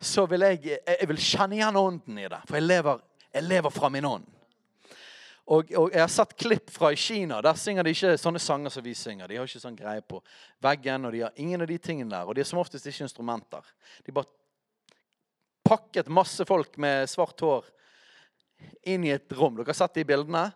[0.00, 2.40] så vil jeg, jeg vil kjenne igjen ånden i det.
[2.48, 3.02] For jeg lever,
[3.34, 4.28] jeg lever fra min ånd.
[5.50, 7.40] Og, og, Jeg har sett klipp fra i Kina.
[7.42, 9.28] Der synger de ikke sånne sanger som vi synger.
[9.28, 10.20] De har ikke sånn greie på
[10.62, 12.28] veggen, og de har ingen av de tingene der.
[12.28, 13.72] Og de er som oftest ikke instrumenter.
[14.06, 14.30] De bare
[15.66, 17.66] pakket masse folk med svart hår
[18.88, 19.58] inn i et rom.
[19.58, 20.46] Dere har sett de bildene?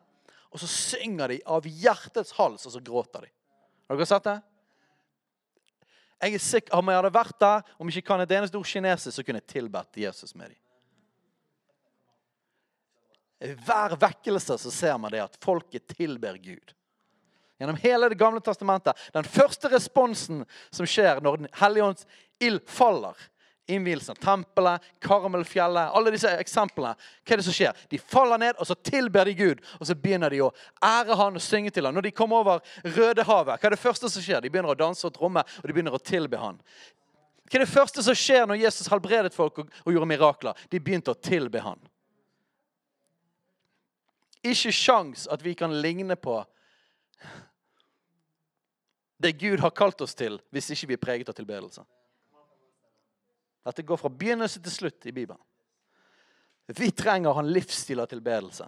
[0.54, 3.32] Og så synger de av hjertets hals, og så gråter de.
[3.90, 4.38] Har dere sett det?
[6.24, 8.68] Jeg er sikker, Om jeg hadde vært der, om jeg ikke kan et eneste ord
[8.68, 10.60] kinesisk, så kunne jeg tilbedt Jesus med dem.
[13.66, 16.72] Hver vekkelse så ser man det at folket tilber Gud.
[17.60, 18.96] Gjennom hele Det gamle testamentet.
[19.12, 22.06] Den første responsen som skjer når Den hellige ånds
[22.40, 23.14] ild faller,
[23.66, 26.94] innvielsen av tempelet, Karmelfjellet, alle disse eksemplene.
[27.24, 27.84] Hva er det som skjer?
[27.90, 29.62] De faller ned, og så tilber de Gud.
[29.80, 30.52] Og så begynner de å
[30.84, 31.96] ære han og synge til han.
[31.96, 34.42] Når de kommer over Rødehavet, hva er det første som skjer?
[34.44, 36.60] De begynner å danse og tromme, og de begynner å tilbe han.
[37.48, 40.64] Hva er det første som skjer når Jesus helbredet folk og, gjorde mirakler?
[40.72, 41.80] De begynte å tilbe han.
[44.44, 46.42] Ikke sjans at vi kan ligne på
[49.24, 51.84] det Gud har kalt oss til, hvis ikke vi er preget av tilbedelse.
[53.64, 55.40] Dette går fra begynnelse til slutt i Bibelen.
[56.66, 58.66] Vi trenger å ha en livsstil av tilbedelse.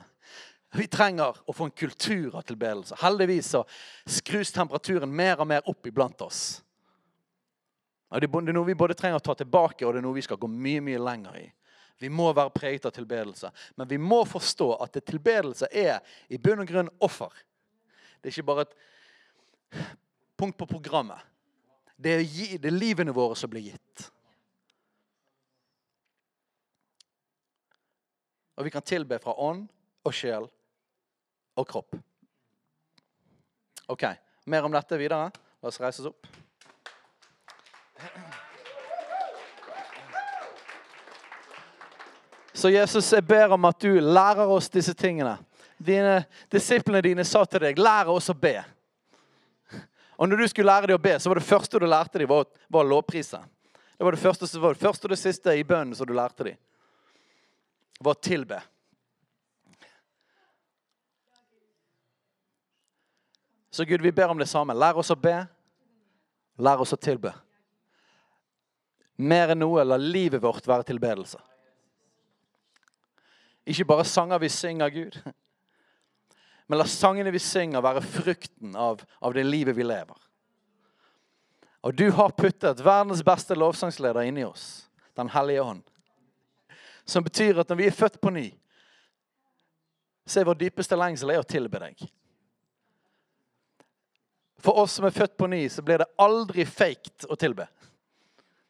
[0.77, 2.99] Vi trenger å få en kultur av tilbedelse.
[3.01, 3.63] Heldigvis så
[4.19, 6.63] skrus temperaturen mer og mer opp iblant oss.
[8.11, 10.39] Det er noe vi både trenger å ta tilbake, og det er noe vi skal
[10.41, 11.47] gå mye mye lenger i.
[11.99, 13.51] Vi må være preget av tilbedelse.
[13.77, 17.33] Men vi må forstå at tilbedelse er i bunn og grunn offer.
[18.21, 18.77] Det er ikke bare et
[20.37, 21.23] punkt på programmet.
[21.97, 24.11] Det er, livene våre som blir gitt.
[28.57, 29.67] Og vi kan tilbe fra ånd
[30.07, 30.47] og sjel
[31.57, 31.97] og kropp.
[33.93, 34.07] Ok,
[34.47, 35.31] Mer om dette videre.
[35.59, 36.27] La oss reise oss opp.
[42.55, 45.35] Så Jesus, jeg ber om at du lærer oss disse tingene.
[45.77, 48.65] Dine, Disiplene dine sa til deg, 'Lær oss å be'.
[50.17, 52.29] Og når du skulle lære dem å be, så var det første du lærte dem,
[52.29, 53.43] var, var lovprise.
[53.99, 56.45] Det var det første, var det første og det siste i bønnen som du lærte
[56.45, 56.57] dem
[58.01, 58.63] var tilbe.
[63.71, 64.75] Så Gud, vi ber om det samme.
[64.75, 65.37] Lær oss å be.
[66.57, 67.35] Lær oss å tilbe.
[69.17, 71.41] Mer enn noe, la livet vårt være tilbedelse.
[73.67, 75.17] Ikke bare sanger vi synger Gud,
[76.67, 80.17] men la sangene vi synger, være frukten av, av det livet vi lever.
[81.87, 84.87] Og du har puttet verdens beste lovsangsleder inni oss,
[85.17, 85.85] Den hellige ånd.
[87.07, 88.49] Som betyr at når vi er født på ny,
[90.27, 92.01] så er vår dypeste lengsel å tilbe deg.
[94.59, 97.69] For oss som er født på ny, så blir det aldri faked å tilbe.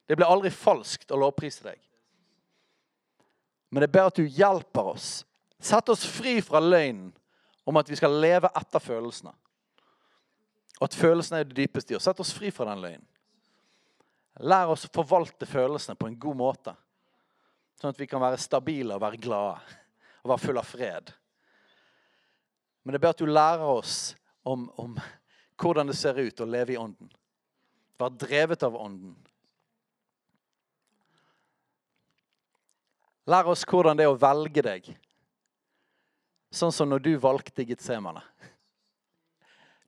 [0.07, 1.81] Det blir aldri falskt å lovprise deg.
[3.73, 5.25] Men det ber at du hjelper oss.
[5.59, 7.15] Sett oss fri fra løgnen
[7.67, 9.33] om at vi skal leve etter følelsene.
[10.77, 12.05] Og at følelsene er det dypeste i oss.
[12.07, 13.07] Sett oss fri fra den løgnen.
[14.45, 16.75] Lær oss å forvalte følelsene på en god måte.
[17.77, 19.79] Sånn at vi kan være stabile og være glade
[20.23, 21.13] og være full av fred.
[22.83, 24.15] Men det ber at du lærer oss
[24.47, 24.97] om, om
[25.61, 27.11] hvordan det ser ut å leve i Ånden.
[28.01, 29.17] Være drevet av Ånden.
[33.27, 34.91] Lær oss hvordan det er å velge deg.
[36.55, 38.23] Sånn som når du valgte Getsemane.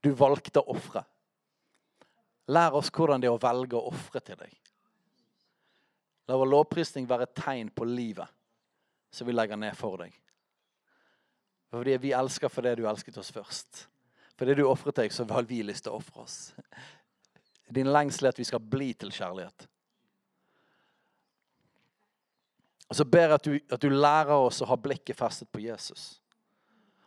[0.03, 1.05] Du valgte å ofre.
[2.51, 4.55] Lær oss hvordan det er å velge å ofre til deg.
[6.29, 8.29] La vår lovprisning være et tegn på livet
[9.11, 10.13] som vi legger ned for deg.
[11.73, 13.87] Fordi vi elsker fordi du elsket oss først.
[14.39, 16.37] Fordi du ofret deg, så har vi lyst til å ofre oss.
[17.75, 19.67] Din lengsel er at vi skal bli til kjærlighet.
[22.89, 25.61] Og så ber jeg at du, at du lærer oss å ha blikket festet på
[25.61, 26.15] Jesus.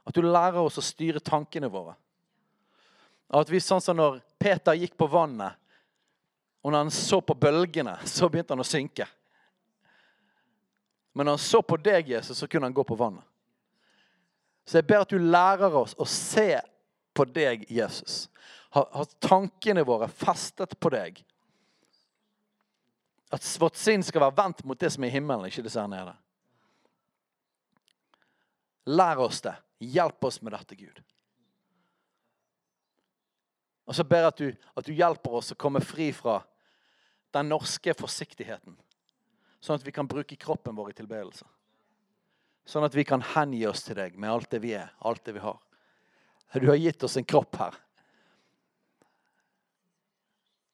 [0.06, 1.96] At du lærer oss å styre tankene våre.
[3.34, 5.58] At vi sånn som når Peter gikk på vannet,
[6.62, 9.08] og når han så på bølgene, så begynte han å synke.
[11.14, 13.26] Men når han så på deg, Jesus, så kunne han gå på vannet.
[14.66, 16.62] Så jeg ber at du lærer oss å se
[17.18, 18.28] på deg, Jesus.
[18.72, 21.24] Ha, ha tankene våre festet på deg.
[23.34, 25.90] At vårt sinn skal være vendt mot det som er i himmelen, ikke det som
[25.90, 26.14] er nede.
[28.92, 29.56] Lær oss det.
[29.82, 31.02] Hjelp oss med dette, Gud.
[33.90, 36.38] Og så ber jeg at du, at du hjelper oss å komme fri fra
[37.36, 38.76] den norske forsiktigheten.
[39.62, 41.46] Sånn at vi kan bruke kroppen vår i tilbedelse.
[42.66, 45.36] Sånn at vi kan hengi oss til deg med alt det vi er, alt det
[45.38, 45.60] vi har.
[46.54, 47.78] Du har gitt oss en kropp her.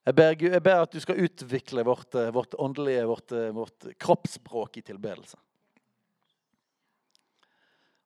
[0.08, 3.86] Jeg ber, jeg ber at du skal utvikle vårt, eh, vårt åndelige, vårt, eh, vårt
[4.00, 5.36] kroppsspråk i tilbedelse.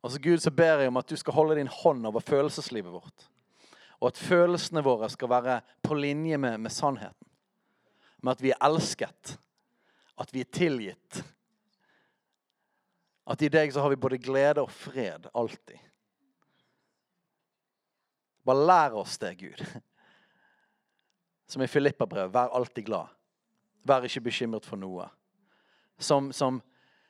[0.02, 2.90] Og så Gud, så ber jeg om at du skal holde din hånd over følelseslivet
[2.90, 3.28] vårt.
[4.00, 7.28] Og at følelsene våre skal være på linje med, med sannheten.
[8.22, 9.36] Med at vi er elsket.
[10.20, 11.22] At vi er tilgitt.
[13.26, 15.78] At i deg så har vi både glede og fred alltid.
[18.42, 19.62] Bare lær oss det, Gud.
[21.50, 23.10] Som i Filippa-brev, vær alltid glad.
[23.86, 25.06] Vær ikke bekymret for noe.
[25.98, 26.58] Som, som,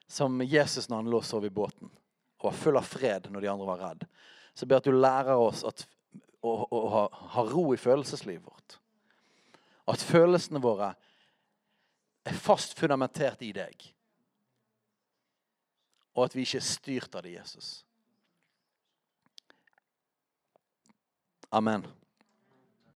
[0.09, 1.93] som Jesus når han lå og sov i båten
[2.43, 4.07] og var full av fred når de andre var redd.
[4.53, 5.85] Så jeg ber at du lærer oss at
[6.43, 7.03] å, å, å ha,
[7.37, 8.79] ha, ro i følelseslivet vårt.
[9.91, 10.93] At følelsene våre
[12.25, 13.89] er fast fundamentert i deg.
[16.15, 17.73] Og at vi ikke er styrt av det, Jesus.
[21.53, 21.85] Amen.